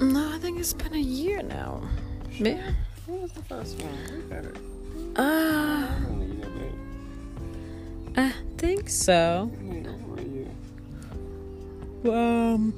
No, 0.00 0.32
I 0.32 0.38
think 0.38 0.60
it's 0.60 0.72
been 0.72 0.94
a 0.94 0.98
year 0.98 1.42
now. 1.42 1.82
Yeah. 2.30 2.74
What 3.08 3.22
was 3.22 3.32
the 3.32 3.42
first 3.44 3.80
one? 3.80 4.28
Got 4.28 4.44
it. 4.44 4.56
Uh, 5.16 5.88
I 8.20 8.34
think 8.58 8.90
so. 8.90 9.50
Um, 12.04 12.74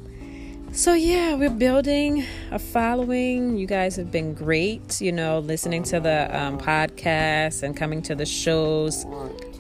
so 0.71 0.95
yeah, 0.95 1.35
we're 1.35 1.51
building 1.51 2.25
a 2.53 2.61
following. 2.61 3.57
You 3.57 3.67
guys 3.67 3.97
have 3.97 4.13
been 4.13 4.35
great, 4.35 5.01
you 5.01 5.11
know, 5.11 5.41
listening 5.41 5.83
to 5.85 5.99
the 5.99 6.31
um, 6.41 6.61
podcast 6.61 7.65
and 7.65 7.77
coming 7.77 8.01
to 8.03 8.15
the 8.15 8.25
shows. 8.25 9.05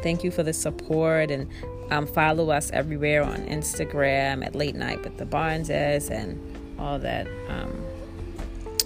Thank 0.04 0.22
you 0.22 0.30
for 0.30 0.44
the 0.44 0.52
support 0.52 1.32
and 1.32 1.50
um, 1.90 2.06
follow 2.06 2.50
us 2.50 2.70
everywhere 2.70 3.24
on 3.24 3.38
Instagram 3.46 4.46
at 4.46 4.54
Late 4.54 4.76
Night 4.76 5.02
with 5.02 5.16
the 5.16 5.26
Barneses 5.26 6.12
and 6.12 6.38
all 6.78 7.00
that. 7.00 7.26
Um, 7.48 7.79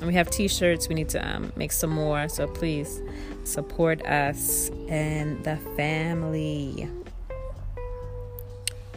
and 0.04 0.12
we 0.12 0.18
have 0.18 0.28
T-shirts. 0.28 0.86
We 0.86 0.94
need 0.94 1.08
to 1.10 1.26
um, 1.26 1.50
make 1.56 1.72
some 1.72 1.88
more. 1.88 2.28
So 2.28 2.46
please 2.46 3.00
support 3.44 4.04
us 4.04 4.70
and 4.86 5.42
the 5.42 5.56
family. 5.76 6.90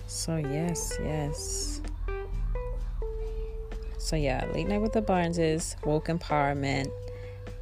So 0.06 0.36
yes, 0.36 0.98
yes. 1.02 1.82
So 3.98 4.18
yeah, 4.18 4.46
late 4.54 4.68
night 4.68 4.82
with 4.82 4.92
the 4.92 5.02
Barneses, 5.02 5.82
woke 5.86 6.08
empowerment, 6.08 6.92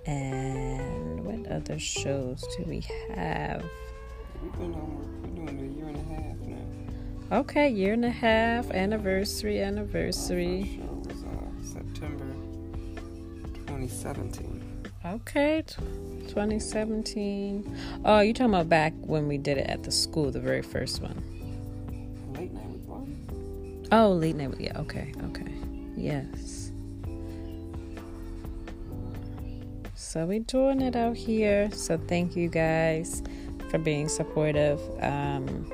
and 0.07 1.23
what 1.23 1.51
other 1.51 1.77
shows 1.77 2.43
do 2.57 2.63
we 2.67 2.79
have? 3.13 3.63
We've 4.41 4.51
been 4.53 4.73
on, 4.73 5.21
we're 5.21 5.45
doing 5.45 5.59
a 5.59 5.77
year 5.77 5.87
and 5.87 5.97
a 5.97 6.15
half 6.15 7.29
now. 7.29 7.37
Okay, 7.41 7.69
year 7.69 7.93
and 7.93 8.05
a 8.05 8.09
half, 8.09 8.71
anniversary, 8.71 9.61
anniversary. 9.61 10.79
Our 10.81 10.87
show 10.87 11.03
was 11.07 11.23
uh, 11.23 11.79
September 11.79 12.25
2017. 13.79 14.61
Okay, 15.05 15.61
2017. 15.67 17.77
Oh, 18.05 18.21
you 18.21 18.33
talking 18.33 18.53
about 18.53 18.69
back 18.69 18.93
when 19.01 19.27
we 19.27 19.37
did 19.37 19.57
it 19.57 19.69
at 19.69 19.83
the 19.83 19.91
school, 19.91 20.31
the 20.31 20.39
very 20.39 20.61
first 20.61 21.01
one? 21.01 21.21
Late 22.37 22.53
night 22.53 22.67
with 22.69 22.85
one. 22.85 23.87
Oh, 23.91 24.11
late 24.13 24.35
night. 24.37 24.49
with- 24.51 24.61
Yeah. 24.61 24.79
Okay. 24.79 25.13
Okay. 25.25 25.51
Yes. 25.97 26.71
So 29.95 30.25
we 30.25 30.39
doing 30.39 30.79
it 30.81 30.95
out 30.95 31.17
here. 31.17 31.69
So 31.71 31.97
thank 31.97 32.37
you 32.37 32.47
guys 32.47 33.21
for 33.69 33.77
being 33.77 34.07
supportive. 34.07 34.79
Um, 35.03 35.69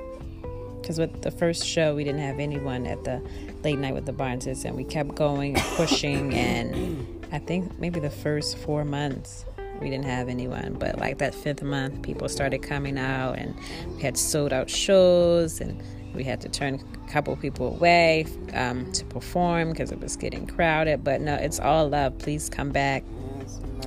because 0.82 0.98
with 0.98 1.22
the 1.22 1.30
first 1.30 1.64
show 1.64 1.94
we 1.94 2.04
didn't 2.04 2.22
have 2.22 2.40
anyone 2.40 2.88
at 2.88 3.04
the 3.04 3.22
late 3.64 3.78
night 3.78 3.94
with 3.94 4.08
the 4.08 4.12
Barneses, 4.14 4.66
and 4.66 4.76
we 4.76 4.84
kept 4.84 5.14
going, 5.14 5.56
and 5.56 5.64
pushing, 5.78 6.34
and 6.34 7.21
I 7.32 7.40
think 7.40 7.80
maybe 7.80 8.00
the 8.00 8.10
first 8.10 8.58
four 8.58 8.84
months 8.84 9.46
we 9.82 9.90
didn't 9.90 10.06
have 10.06 10.30
anyone. 10.30 10.76
But 10.80 11.00
like 11.00 11.18
that 11.18 11.34
fifth 11.34 11.64
month, 11.64 12.02
people 12.04 12.30
started 12.30 12.60
coming 12.62 12.98
out, 12.98 13.38
and 13.38 13.56
we 13.96 14.02
had 14.02 14.16
sold 14.18 14.54
out 14.54 14.70
shows, 14.70 15.60
and 15.60 15.82
we 16.14 16.24
had 16.24 16.40
to 16.42 16.50
turn 16.50 16.82
a 16.94 17.12
couple 17.12 17.36
people 17.36 17.68
away 17.68 18.26
um, 18.54 18.92
to 18.94 19.04
perform 19.06 19.72
because 19.72 19.92
it 19.92 20.00
was 20.00 20.16
getting 20.16 20.46
crowded. 20.46 21.04
But 21.04 21.22
no, 21.22 21.36
it's 21.36 21.60
all 21.60 21.90
love. 21.90 22.18
Please 22.20 22.50
come 22.50 22.70
back. 22.70 23.04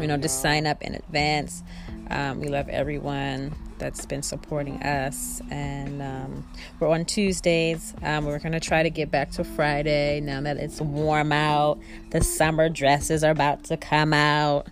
You 0.00 0.08
know, 0.08 0.16
just 0.16 0.42
sign 0.42 0.66
up 0.66 0.82
in 0.82 0.94
advance. 0.94 1.62
Um, 2.10 2.40
we 2.40 2.48
love 2.48 2.68
everyone 2.68 3.54
that's 3.78 4.06
been 4.06 4.22
supporting 4.22 4.82
us, 4.82 5.40
and 5.50 6.00
um, 6.02 6.46
we're 6.78 6.88
on 6.88 7.04
Tuesdays. 7.04 7.94
Um, 8.02 8.26
we're 8.26 8.38
gonna 8.38 8.60
try 8.60 8.82
to 8.82 8.90
get 8.90 9.10
back 9.10 9.30
to 9.32 9.44
Friday 9.44 10.20
now 10.20 10.40
that 10.42 10.56
it's 10.56 10.80
warm 10.80 11.32
out. 11.32 11.78
The 12.10 12.22
summer 12.22 12.68
dresses 12.68 13.24
are 13.24 13.30
about 13.30 13.64
to 13.64 13.76
come 13.76 14.12
out. 14.12 14.68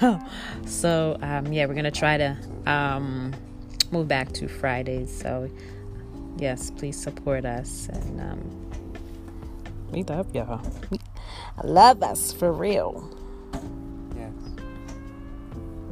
so 0.66 1.18
um, 1.22 1.52
yeah, 1.52 1.66
we're 1.66 1.74
gonna 1.74 1.90
try 1.90 2.16
to 2.16 2.36
um, 2.66 3.34
move 3.90 4.08
back 4.08 4.32
to 4.32 4.48
Fridays. 4.48 5.16
So 5.16 5.50
yes, 6.38 6.70
please 6.70 7.00
support 7.00 7.44
us, 7.44 7.88
and 7.92 8.20
um, 8.20 8.70
we 9.90 10.02
love 10.04 10.34
y'all. 10.34 10.60
I 11.58 11.66
love 11.66 12.02
us 12.02 12.32
for 12.32 12.52
real. 12.52 13.14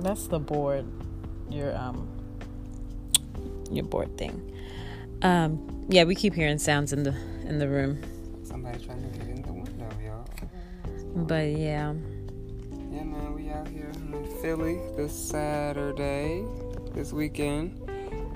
That's 0.01 0.27
the 0.27 0.39
board. 0.39 0.87
Your 1.51 1.77
um 1.77 2.09
your 3.71 3.85
board 3.85 4.17
thing. 4.19 4.53
Um 5.23 5.87
yeah, 5.89 6.05
we 6.05 6.15
keep 6.15 6.35
hearing 6.35 6.59
sounds 6.59 6.93
in 6.93 7.03
the 7.03 7.15
in 7.45 7.59
the 7.59 7.69
room. 7.69 8.03
Somebody 8.45 8.85
trying 8.85 9.03
to 9.03 9.19
get 9.19 9.29
in 9.29 9.43
the 9.43 9.53
window, 9.53 9.89
y'all. 10.05 10.29
But 11.25 11.51
yeah. 11.51 11.95
Yeah, 12.91 13.05
man, 13.05 13.35
we 13.35 13.51
out 13.51 13.69
here 13.69 13.91
in 13.95 14.27
Philly 14.43 14.81
this 14.97 15.13
Saturday, 15.13 16.45
this 16.95 17.13
weekend, 17.13 17.87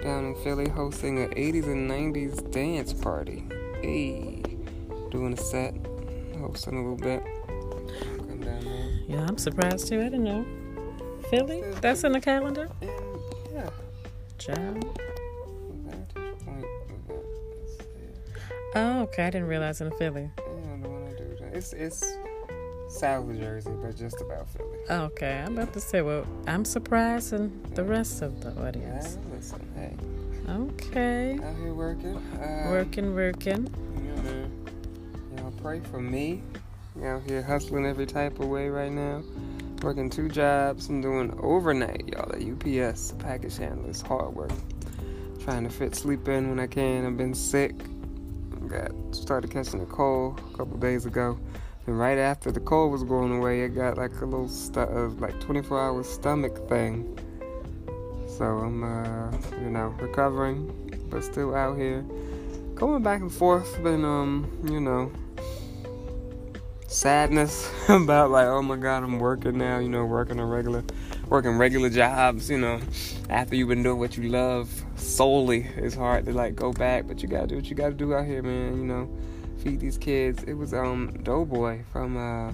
down 0.03 0.25
in 0.25 0.35
Philly, 0.43 0.69
hosting 0.69 1.19
an 1.19 1.31
80s 1.31 1.67
and 1.67 1.91
90s 1.91 2.51
dance 2.51 2.93
party. 2.93 3.45
Hey, 3.81 4.43
doing 5.11 5.33
a 5.33 5.37
set, 5.37 5.75
hosting 6.39 6.77
a 6.77 6.83
little 6.83 6.97
bit. 6.97 7.23
Come 8.19 8.41
down 8.41 8.65
there. 8.65 8.91
Yeah, 9.09 9.27
I'm 9.29 9.39
surprised 9.39 9.89
too. 9.89 10.01
I 10.01 10.05
didn't 10.05 10.25
know. 10.25 10.45
Philly? 11.31 11.63
That's 11.81 12.05
in 12.05 12.13
the 12.13 12.21
calendar? 12.21 12.69
And 12.81 12.91
yeah, 13.53 13.71
Child. 14.39 14.99
Vantage 15.85 16.15
Point 16.45 16.65
event. 16.65 17.25
Let's 17.61 17.79
see. 17.79 17.85
Oh, 18.75 19.03
okay. 19.03 19.27
I 19.27 19.31
didn't 19.31 19.49
realize 19.49 19.81
in 19.81 19.91
Philly. 19.93 20.31
Yeah, 20.39 20.45
the 20.83 20.89
one 20.89 21.05
I 21.09 21.17
do. 21.17 21.37
It's 21.53 21.73
it's 21.73 22.05
South 22.89 23.33
Jersey, 23.39 23.71
but 23.83 23.97
just 23.97 24.21
about 24.21 24.49
Philly. 24.51 24.79
Okay. 24.91 25.43
I'm 25.47 25.57
about 25.57 25.73
to 25.75 25.81
say, 25.81 26.03
well, 26.03 26.27
I'm 26.49 26.65
surprised 26.65 27.33
and 27.33 27.51
the 27.77 27.85
rest 27.85 28.23
of 28.23 28.41
the 28.41 28.51
Yeah, 28.51 28.67
audience. 28.69 29.19
listen, 29.33 29.61
hey, 29.77 29.95
Okay. 30.53 31.39
out 31.43 31.57
here 31.57 31.73
working. 31.75 32.17
Uh, 32.17 32.67
Working, 32.71 33.15
working. 33.15 33.73
Yeah, 33.95 34.23
man. 34.23 34.67
Y'all 35.37 35.53
pray 35.63 35.81
for 35.81 36.01
me. 36.01 36.43
Out 37.05 37.23
here 37.23 37.41
hustling 37.43 37.87
every 37.87 38.07
type 38.07 38.41
of 38.41 38.49
way 38.49 38.69
right 38.69 38.91
now. 38.91 39.23
Working 39.83 40.11
two 40.11 40.29
jobs. 40.29 40.89
I'm 40.89 41.01
doing 41.01 41.35
overnight, 41.41 42.09
y'all, 42.09 42.31
at 42.33 42.43
UPS. 42.43 43.15
Package 43.19 43.57
handler. 43.57 43.93
Hard 44.07 44.35
work. 44.35 44.53
Trying 45.43 45.65
to 45.65 45.71
fit 45.71 45.95
sleep 45.95 46.29
in 46.29 46.51
when 46.51 46.61
I 46.61 46.67
can. 46.67 47.07
I've 47.07 47.17
been 47.17 47.35
sick. 47.35 47.75
Got 48.69 48.93
started 49.13 49.51
catching 49.51 49.81
a 49.81 49.87
cold 49.87 50.39
a 50.53 50.57
couple 50.59 50.77
days 50.77 51.07
ago. 51.07 51.39
And 51.87 51.99
right 51.99 52.19
after 52.19 52.53
the 52.53 52.61
cold 52.61 52.93
was 52.93 53.05
going 53.05 53.37
away, 53.37 53.63
it 53.63 53.71
got 53.71 53.97
like 53.97 54.13
a 54.21 54.27
little 54.27 54.49
stu- 54.49 54.81
uh, 54.81 55.09
like 55.19 55.41
24 55.41 55.81
hour 55.81 56.05
stomach 56.05 56.69
thing. 56.69 57.19
So 58.37 58.45
I'm, 58.45 58.85
uh, 58.85 59.33
you 59.63 59.71
know, 59.71 59.95
recovering, 59.99 61.09
but 61.11 61.25
still 61.25 61.55
out 61.55 61.79
here 61.79 62.05
going 62.81 63.03
back 63.03 63.21
and 63.21 63.31
forth 63.31 63.83
been 63.83 64.07
um 64.07 64.51
you 64.65 64.81
know 64.81 65.13
sadness 66.91 67.71
about 67.89 68.31
like 68.31 68.47
oh 68.47 68.61
my 68.63 68.77
god 68.77 69.03
i'm 69.05 69.19
working 69.21 69.57
now 69.57 69.79
you 69.79 69.89
know 69.89 70.05
working 70.05 70.41
a 70.41 70.45
regular 70.45 70.83
working 71.29 71.57
regular 71.57 71.89
jobs 71.89 72.51
you 72.51 72.59
know 72.59 72.81
after 73.29 73.55
you've 73.55 73.69
been 73.69 73.83
doing 73.83 73.99
what 73.99 74.17
you 74.17 74.29
love 74.29 74.69
solely 74.97 75.61
it's 75.77 75.95
hard 75.95 76.25
to 76.25 76.33
like 76.33 76.57
go 76.57 76.73
back 76.73 77.07
but 77.07 77.23
you 77.23 77.29
gotta 77.29 77.47
do 77.47 77.55
what 77.55 77.67
you 77.71 77.77
gotta 77.77 77.95
do 77.95 78.13
out 78.15 78.27
here 78.27 78.43
man 78.43 78.77
you 78.77 78.85
know 78.85 79.09
feed 79.59 79.79
these 79.79 79.97
kids 79.97 80.43
it 80.45 80.55
was 80.55 80.75
um 80.75 81.17
doughboy 81.23 81.81
from 81.93 82.17
uh 82.17 82.53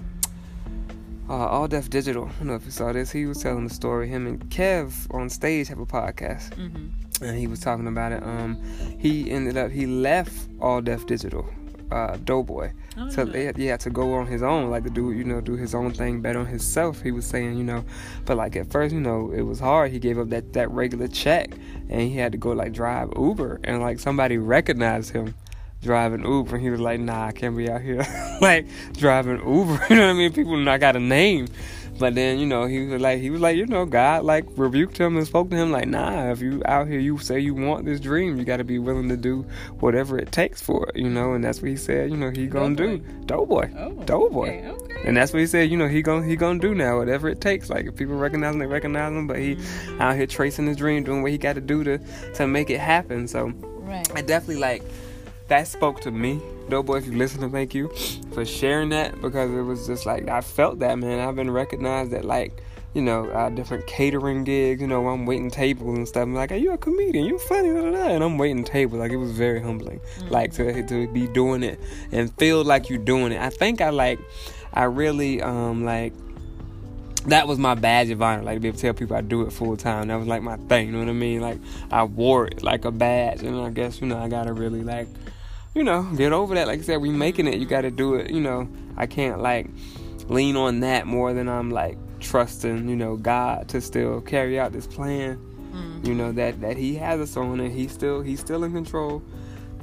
uh, 1.29 1.33
All 1.33 1.67
Def 1.67 1.89
Digital. 1.89 2.23
I 2.27 2.31
don't 2.37 2.47
know 2.47 2.55
if 2.55 2.63
you 2.63 2.71
saw 2.71 2.93
this. 2.93 3.11
He 3.11 3.25
was 3.25 3.39
telling 3.43 3.67
the 3.67 3.73
story. 3.73 4.07
Him 4.07 4.27
and 4.27 4.39
KevOnStage 4.49 5.67
have 5.67 5.79
a 5.79 5.85
podcast 5.85 6.51
Mm-hmm. 6.55 7.21
and 7.25 7.37
he 7.37 7.47
was 7.47 7.59
talking 7.59 7.85
about 7.87 8.13
it. 8.13 8.23
Um, 8.23 8.57
he 8.97 9.29
ended 9.29 9.57
up 9.57 9.69
he 9.69 9.85
left 9.87 10.47
All 10.61 10.79
Def 10.79 11.05
Digital, 11.05 11.45
uh, 11.91 12.17
Doughboy, 12.17 12.71
Oh, 12.99 13.09
so 13.09 13.25
he 13.27 13.67
had 13.67 13.79
to 13.81 13.89
go 13.91 14.15
on 14.15 14.25
his 14.25 14.41
own, 14.41 14.71
like 14.71 14.83
to 14.83 14.89
do 14.89 15.11
you 15.11 15.23
know 15.23 15.39
do 15.39 15.55
his 15.55 15.75
own 15.75 15.91
thing, 15.91 16.21
bet 16.21 16.35
on 16.35 16.47
himself. 16.47 17.01
He 17.01 17.11
was 17.11 17.25
saying 17.25 17.57
you 17.57 17.63
know, 17.63 17.85
but 18.25 18.37
like 18.37 18.55
at 18.55 18.71
first 18.71 18.93
you 18.93 18.99
know 18.99 19.31
it 19.31 19.43
was 19.43 19.59
hard. 19.59 19.91
He 19.91 19.99
gave 19.99 20.17
up 20.17 20.29
that 20.29 20.53
that 20.53 20.71
regular 20.71 21.07
check, 21.07 21.51
and 21.89 22.01
he 22.01 22.17
had 22.17 22.31
to 22.31 22.37
go 22.37 22.51
like 22.51 22.73
drive 22.73 23.13
Uber, 23.15 23.61
and 23.63 23.81
like 23.81 23.99
somebody 23.99 24.37
recognized 24.37 25.11
him 25.11 25.35
driving 25.83 26.25
Uber, 26.25 26.55
and 26.55 26.63
he 26.63 26.71
was 26.71 26.79
like, 26.79 26.99
Nah, 26.99 27.27
I 27.27 27.31
can't 27.31 27.55
be 27.55 27.69
out 27.69 27.81
here 27.81 28.03
like 28.41 28.67
driving 28.93 29.37
Uber. 29.37 29.85
You 29.89 29.95
know 29.95 30.07
what 30.07 30.09
I 30.09 30.13
mean? 30.13 30.33
People 30.33 30.57
not 30.57 30.79
got 30.79 30.95
a 30.95 30.99
name 30.99 31.47
But 31.99 32.13
then, 32.15 32.37
you 32.39 32.45
know, 32.45 32.65
he 32.65 32.85
was 32.85 33.01
like, 33.01 33.19
he 33.19 33.29
was 33.29 33.41
like, 33.41 33.57
you 33.57 33.65
know, 33.65 33.85
God 33.85 34.23
like 34.23 34.45
rebuked 34.55 34.97
him 34.97 35.17
and 35.17 35.25
spoke 35.25 35.49
to 35.49 35.55
him 35.55 35.71
like, 35.71 35.87
nah, 35.87 36.31
if 36.31 36.41
you 36.41 36.61
out 36.65 36.87
here, 36.87 36.99
you 36.99 37.17
say 37.17 37.39
you 37.39 37.55
want 37.55 37.85
this 37.85 37.99
dream, 37.99 38.37
you 38.37 38.45
got 38.45 38.57
to 38.57 38.63
be 38.63 38.77
willing 38.79 39.09
to 39.09 39.17
do 39.17 39.45
whatever 39.79 40.17
it 40.19 40.31
takes 40.31 40.61
for 40.61 40.87
it, 40.89 40.95
you 40.95 41.09
know. 41.09 41.33
And 41.33 41.43
that's 41.43 41.61
what 41.61 41.69
he 41.69 41.77
said, 41.77 42.11
you 42.11 42.17
know, 42.17 42.29
he 42.29 42.47
gonna 42.47 42.75
do, 42.75 42.99
doughboy, 43.25 43.71
Oh, 43.77 43.91
doughboy. 44.03 44.47
okay, 44.59 44.67
okay. 44.69 45.01
And 45.05 45.15
that's 45.17 45.31
what 45.33 45.39
he 45.39 45.47
said, 45.47 45.69
you 45.69 45.77
know, 45.77 45.87
he 45.87 46.01
gonna 46.01 46.25
he 46.25 46.35
gonna 46.35 46.59
do 46.59 46.73
now, 46.75 46.97
whatever 46.97 47.29
it 47.29 47.41
takes. 47.41 47.69
Like 47.69 47.85
if 47.85 47.95
people 47.95 48.15
recognize 48.15 48.53
him, 48.53 48.59
they 48.59 48.65
recognize 48.67 49.11
him. 49.11 49.27
But 49.27 49.39
he 49.39 49.55
Mm-hmm. 49.55 50.01
out 50.01 50.15
here 50.15 50.27
tracing 50.27 50.67
his 50.67 50.77
dream, 50.77 51.03
doing 51.03 51.21
what 51.23 51.31
he 51.31 51.37
got 51.37 51.53
to 51.53 51.61
do 51.61 51.83
to 51.83 51.99
to 52.35 52.47
make 52.47 52.69
it 52.69 52.79
happen. 52.79 53.27
So 53.27 53.51
Right. 53.87 54.07
I 54.15 54.21
definitely 54.21 54.61
like 54.61 54.83
that 55.47 55.67
spoke 55.67 56.01
to 56.01 56.11
me. 56.11 56.41
Doughboy, 56.69 56.97
if 56.97 57.05
you 57.05 57.17
listen 57.17 57.41
to 57.41 57.49
thank 57.49 57.73
you 57.73 57.89
for 58.33 58.45
sharing 58.45 58.89
that 58.89 59.21
because 59.21 59.51
it 59.51 59.61
was 59.61 59.87
just 59.87 60.05
like 60.05 60.27
I 60.27 60.41
felt 60.41 60.79
that 60.79 60.97
man. 60.99 61.19
I've 61.19 61.35
been 61.35 61.51
recognized 61.51 62.13
at 62.13 62.25
like 62.25 62.61
you 62.93 63.01
know 63.01 63.29
uh, 63.29 63.49
different 63.49 63.87
catering 63.87 64.43
gigs. 64.43 64.81
You 64.81 64.87
know 64.87 65.07
I'm 65.07 65.25
waiting 65.25 65.49
tables 65.49 65.97
and 65.97 66.07
stuff. 66.07 66.23
I'm 66.23 66.35
like, 66.35 66.51
are 66.51 66.55
you 66.55 66.73
a 66.73 66.77
comedian? 66.77 67.25
You 67.25 67.39
funny? 67.39 67.71
Blah, 67.71 67.81
blah, 67.81 67.91
blah. 67.91 68.07
And 68.07 68.23
I'm 68.23 68.37
waiting 68.37 68.63
tables. 68.63 68.99
Like 68.99 69.11
it 69.11 69.17
was 69.17 69.31
very 69.31 69.61
humbling. 69.61 70.01
Like 70.29 70.53
to 70.53 70.85
to 70.87 71.07
be 71.07 71.27
doing 71.27 71.63
it 71.63 71.79
and 72.11 72.33
feel 72.37 72.63
like 72.63 72.89
you're 72.89 72.99
doing 72.99 73.31
it. 73.31 73.41
I 73.41 73.49
think 73.49 73.81
I 73.81 73.89
like 73.89 74.19
I 74.73 74.83
really 74.83 75.41
um 75.41 75.85
like 75.85 76.13
that 77.27 77.45
was 77.47 77.59
my 77.59 77.75
badge 77.75 78.09
of 78.09 78.21
honor, 78.21 78.41
like 78.41 78.55
to 78.55 78.59
be 78.61 78.69
able 78.69 78.77
to 78.77 78.81
tell 78.81 78.93
people 78.93 79.15
I 79.15 79.21
do 79.21 79.41
it 79.41 79.51
full 79.51 79.75
time. 79.75 80.07
That 80.07 80.15
was 80.15 80.27
like 80.27 80.41
my 80.41 80.55
thing, 80.55 80.87
you 80.87 80.93
know 80.93 80.99
what 80.99 81.09
I 81.09 81.13
mean? 81.13 81.41
Like 81.41 81.59
I 81.91 82.03
wore 82.03 82.47
it 82.47 82.63
like 82.63 82.85
a 82.85 82.91
badge, 82.91 83.43
and 83.43 83.59
I 83.59 83.69
guess 83.69 84.01
you 84.01 84.07
know 84.07 84.17
I 84.17 84.29
gotta 84.29 84.53
really 84.53 84.81
like, 84.81 85.07
you 85.77 85.83
know, 85.83 86.01
get 86.15 86.33
over 86.33 86.55
that. 86.55 86.65
Like 86.65 86.79
I 86.79 86.81
said, 86.81 87.01
we 87.01 87.11
making 87.11 87.47
it, 87.47 87.59
you 87.59 87.67
gotta 87.67 87.91
do 87.91 88.15
it. 88.15 88.31
You 88.31 88.41
know, 88.41 88.67
I 88.97 89.05
can't 89.05 89.41
like 89.41 89.69
lean 90.27 90.55
on 90.55 90.79
that 90.79 91.05
more 91.05 91.33
than 91.33 91.47
I'm 91.47 91.69
like 91.69 91.99
trusting, 92.19 92.89
you 92.89 92.95
know, 92.95 93.15
God 93.15 93.69
to 93.69 93.79
still 93.79 94.19
carry 94.21 94.59
out 94.59 94.73
this 94.73 94.87
plan. 94.87 95.37
Mm-hmm. 95.37 96.05
You 96.07 96.15
know 96.15 96.31
that 96.31 96.61
that 96.61 96.77
He 96.77 96.95
has 96.95 97.21
us 97.21 97.37
on, 97.37 97.59
and 97.59 97.71
He's 97.71 97.91
still 97.91 98.21
He's 98.21 98.39
still 98.39 98.63
in 98.63 98.73
control. 98.73 99.21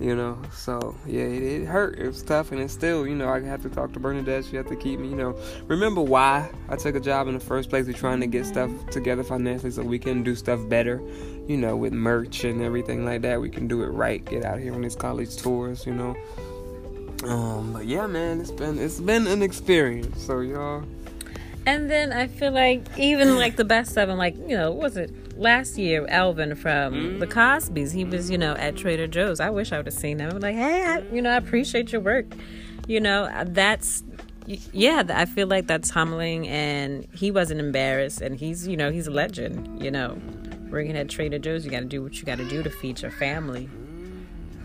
You 0.01 0.17
know, 0.17 0.37
so 0.53 0.97
yeah, 1.07 1.23
it, 1.23 1.43
it 1.43 1.65
hurt. 1.67 1.99
It 1.99 2.07
was 2.09 2.23
tough, 2.23 2.51
and 2.51 2.61
it's 2.61 2.73
still, 2.73 3.07
you 3.07 3.15
know, 3.15 3.29
I 3.29 3.41
have 3.43 3.63
to 3.63 3.69
talk 3.71 3.93
to 3.93 4.01
Bernadette. 4.01 4.45
She 4.45 4.57
have 4.57 4.67
to 4.67 4.77
keep 4.77 4.99
me, 4.99 5.09
you 5.09 5.15
know, 5.15 5.39
remember 5.67 6.01
why 6.01 6.51
I 6.69 6.75
took 6.75 6.97
a 6.97 7.01
job 7.01 7.29
in 7.29 7.35
the 7.35 7.41
first 7.41 7.71
place. 7.71 7.87
We're 7.87 7.93
trying 7.93 8.21
to 8.21 8.27
get 8.27 8.45
stuff 8.45 8.71
together 8.91 9.23
financially 9.23 9.71
so 9.71 9.83
we 9.83 10.01
can 10.01 10.25
do 10.25 10.35
stuff 10.35 10.69
better, 10.69 11.01
you 11.47 11.57
know, 11.57 11.77
with 11.77 11.93
merch 11.93 12.43
and 12.43 12.61
everything 12.61 13.05
like 13.05 13.23
that. 13.23 13.41
We 13.41 13.51
can 13.51 13.69
do 13.69 13.83
it 13.85 13.89
right. 13.89 14.25
Get 14.25 14.45
out 14.45 14.59
here 14.59 14.75
on 14.75 14.83
these 14.83 14.97
college 14.97 15.37
tours, 15.37 15.87
you 15.87 15.95
know. 15.95 16.17
Um, 17.25 17.73
but 17.73 17.87
yeah, 17.87 18.07
man, 18.09 18.41
it's 18.41 18.51
been 18.51 18.79
it's 18.79 19.01
been 19.01 19.29
an 19.29 19.43
experience. 19.43 20.23
So 20.23 20.41
y'all, 20.41 20.85
And 21.67 21.91
then 21.91 22.13
I 22.13 22.27
feel 22.27 22.53
like 22.53 22.87
even 22.99 23.37
like 23.37 23.57
the 23.57 23.65
best 23.65 23.97
of 23.97 24.09
them, 24.09 24.19
like 24.19 24.37
you 24.37 24.57
know, 24.57 24.71
what 24.71 24.83
was 24.83 24.97
it 24.97 25.39
last 25.39 25.79
year? 25.79 26.07
Alvin 26.09 26.55
from 26.55 27.19
the 27.21 27.27
Cosbys. 27.27 27.93
He 27.93 28.05
was 28.05 28.31
you 28.31 28.37
know 28.37 28.55
at 28.55 28.77
Trader 28.77 29.07
Joe's. 29.07 29.41
I 29.41 29.51
wish 29.51 29.73
I 29.73 29.79
would 29.79 29.87
have 29.87 29.95
seen 29.95 30.19
him. 30.19 30.31
I'm 30.31 30.41
like, 30.41 30.57
hey, 30.57 30.83
I, 30.83 30.99
you 31.15 31.23
know, 31.23 31.31
I 31.31 31.37
appreciate 31.37 31.93
your 31.93 32.03
work. 32.03 32.27
You 32.87 33.01
know, 33.01 33.31
that's 33.47 34.05
yeah. 34.47 35.05
I 35.09 35.25
feel 35.25 35.47
like 35.47 35.67
that's 35.67 35.89
humbling, 35.89 36.47
and 36.49 37.07
he 37.15 37.31
wasn't 37.31 37.61
embarrassed, 37.61 38.21
and 38.21 38.39
he's 38.39 38.69
you 38.69 38.77
know 38.77 38.91
he's 38.91 39.07
a 39.07 39.13
legend. 39.13 39.83
You 39.83 39.91
know, 39.91 40.21
working 40.69 40.97
at 40.99 41.09
Trader 41.09 41.39
Joe's, 41.39 41.65
you 41.65 41.71
got 41.71 41.81
to 41.81 41.87
do 41.87 42.03
what 42.03 42.19
you 42.19 42.25
got 42.25 42.39
to 42.39 42.49
do 42.49 42.63
to 42.63 42.71
feed 42.71 43.01
your 43.01 43.11
family. 43.11 43.71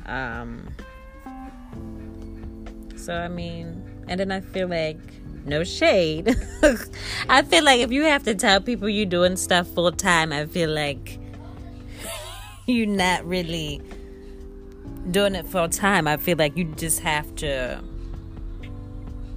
Um. 0.06 0.68
So 2.98 3.16
I 3.16 3.30
mean, 3.30 3.82
and 4.10 4.20
then 4.20 4.34
I 4.34 4.42
feel 4.42 4.68
like 4.68 5.00
no 5.50 5.64
shade. 5.64 6.36
I 7.30 7.42
feel 7.42 7.64
like 7.66 7.82
if 7.82 7.92
you 7.92 8.04
have 8.04 8.24
to 8.24 8.36
tell 8.36 8.62
people 8.62 8.88
you're 8.88 9.06
doing 9.06 9.36
stuff 9.36 9.68
full 9.68 9.92
time, 9.92 10.32
I 10.32 10.46
feel 10.46 10.70
like 10.70 11.20
you're 12.68 12.88
not 12.88 13.26
really 13.26 13.82
doing 15.12 15.36
it 15.36 15.46
full 15.48 15.68
time. 15.68 16.08
I 16.08 16.18
feel 16.18 16.38
like 16.38 16.56
you 16.56 16.66
just 16.76 17.02
have 17.02 17.36
to. 17.38 17.84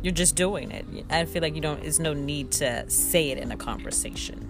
You're 0.03 0.13
just 0.13 0.35
doing 0.35 0.71
it. 0.71 0.85
I 1.11 1.25
feel 1.25 1.43
like 1.43 1.55
you 1.55 1.61
don't. 1.61 1.81
There's 1.81 2.01
no 2.01 2.13
need 2.13 2.53
to 2.53 2.89
say 2.89 3.31
it 3.31 3.39
in 3.39 3.51
a 3.51 3.57
conversation. 3.57 4.49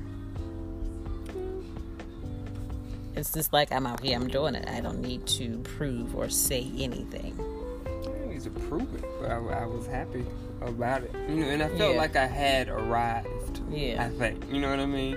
It's 3.15 3.33
just 3.33 3.53
like 3.53 3.71
I'm 3.71 3.87
out 3.87 4.01
here. 4.01 4.17
I'm 4.17 4.29
doing 4.29 4.55
it. 4.55 4.69
I 4.69 4.81
don't 4.81 5.01
need 5.01 5.27
to 5.27 5.59
prove 5.59 6.17
or 6.17 6.29
say 6.29 6.71
anything. 6.79 7.39
I 7.87 8.33
need 8.33 8.41
to 8.43 8.51
prove 8.51 8.95
it, 8.95 9.05
I, 9.31 9.37
I 9.37 9.67
was 9.67 9.87
happy 9.87 10.25
about 10.69 11.03
it, 11.03 11.13
you 11.29 11.37
know, 11.37 11.49
and 11.49 11.63
I 11.63 11.69
felt 11.69 11.95
Yeah. 11.95 12.01
like 12.01 12.17
I 12.17 12.27
had 12.27 12.69
arrived. 12.69 13.61
Yeah. 13.71 14.05
I 14.05 14.09
think. 14.11 14.45
You 14.51 14.61
know 14.61 14.71
what 14.71 14.81
I 14.81 14.87
mean? 14.87 15.17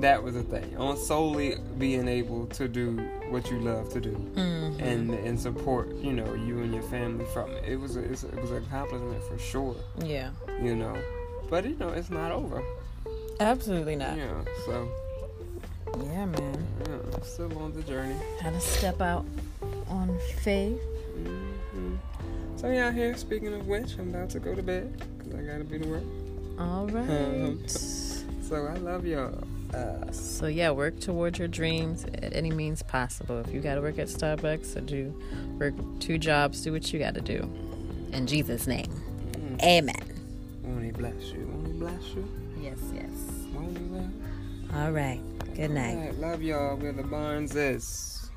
That 0.00 0.22
was 0.22 0.34
the 0.34 0.42
thing. 0.42 0.76
On 0.76 0.96
solely 0.96 1.56
being 1.78 2.06
able 2.06 2.46
to 2.48 2.68
do 2.68 2.96
what 3.30 3.50
you 3.50 3.58
love 3.60 3.88
to 3.94 4.00
do 4.00 4.10
Mm-hmm. 4.34 4.80
and 4.82 5.10
and 5.14 5.40
support, 5.40 5.88
you 5.96 6.12
know, 6.12 6.34
you 6.34 6.58
and 6.60 6.72
your 6.74 6.82
family 6.84 7.24
from 7.32 7.50
it. 7.52 7.64
It 7.66 7.76
was 7.80 7.96
a, 7.96 8.00
it 8.00 8.10
was 8.10 8.50
an 8.50 8.58
accomplishment 8.64 9.22
for 9.24 9.38
sure, 9.38 9.76
Yeah. 9.98 10.30
you 10.62 10.74
know. 10.76 10.96
But 11.48 11.64
you 11.64 11.76
know, 11.76 11.88
it's 11.88 12.10
not 12.10 12.30
over. 12.30 12.62
Absolutely 13.40 13.96
not. 13.96 14.16
Yeah. 14.18 14.44
So 14.66 14.88
Yeah, 16.04 16.26
man. 16.26 16.66
yeah, 16.86 17.20
still 17.22 17.56
on 17.58 17.72
the 17.72 17.82
journey. 17.82 18.16
How 18.42 18.50
to 18.50 18.60
step 18.60 19.00
out 19.00 19.24
on 19.88 20.18
faith. 20.42 20.80
hmm 21.14 21.94
So 22.56 22.70
yeah, 22.70 22.90
here. 22.92 23.16
Speaking 23.16 23.52
of 23.54 23.66
which, 23.66 23.98
I'm 23.98 24.08
about 24.14 24.30
to 24.30 24.40
go 24.40 24.54
to 24.54 24.62
bed 24.62 25.02
because 25.18 25.34
I 25.34 25.42
gotta 25.42 25.64
be 25.64 25.78
to 25.78 25.88
work. 25.88 26.02
All 26.58 26.86
right. 26.92 27.08
Um, 27.08 27.64
So 28.42 28.64
I 28.66 28.74
love 28.74 29.04
y'all. 29.04 29.42
Uh, 29.74 30.08
so 30.12 30.46
yeah, 30.46 30.70
work 30.70 31.00
towards 31.00 31.36
your 31.36 31.48
dreams 31.48 32.04
at 32.22 32.32
any 32.32 32.52
means 32.52 32.80
possible. 32.80 33.40
If 33.40 33.52
you 33.52 33.60
got 33.60 33.74
to 33.74 33.80
work 33.80 33.98
at 33.98 34.06
Starbucks 34.06 34.76
or 34.76 34.82
do 34.82 35.12
work 35.58 35.74
two 35.98 36.16
jobs, 36.16 36.62
do 36.62 36.70
what 36.70 36.92
you 36.92 37.00
got 37.00 37.14
to 37.14 37.20
do. 37.20 37.38
In 38.12 38.24
Jesus' 38.28 38.68
name, 38.68 38.86
mm, 39.32 39.60
Amen. 39.64 39.96
won't 40.62 40.84
he 40.84 40.92
bless 40.92 41.20
you? 41.32 41.44
Won't 41.52 41.66
he 41.66 41.72
bless 41.72 42.02
you? 42.14 42.28
Yes, 42.60 42.78
yes. 42.94 43.10
Won't 43.52 43.76
he 43.76 43.82
bless? 43.82 44.06
All 44.76 44.92
right. 44.92 45.20
Good 45.56 45.72
night. 45.72 45.96
Alright, 45.96 46.18
love 46.20 46.40
y'all. 46.40 46.76
Where 46.76 46.92
the 46.92 47.02
Barnes 47.02 47.56
is. 47.56 48.30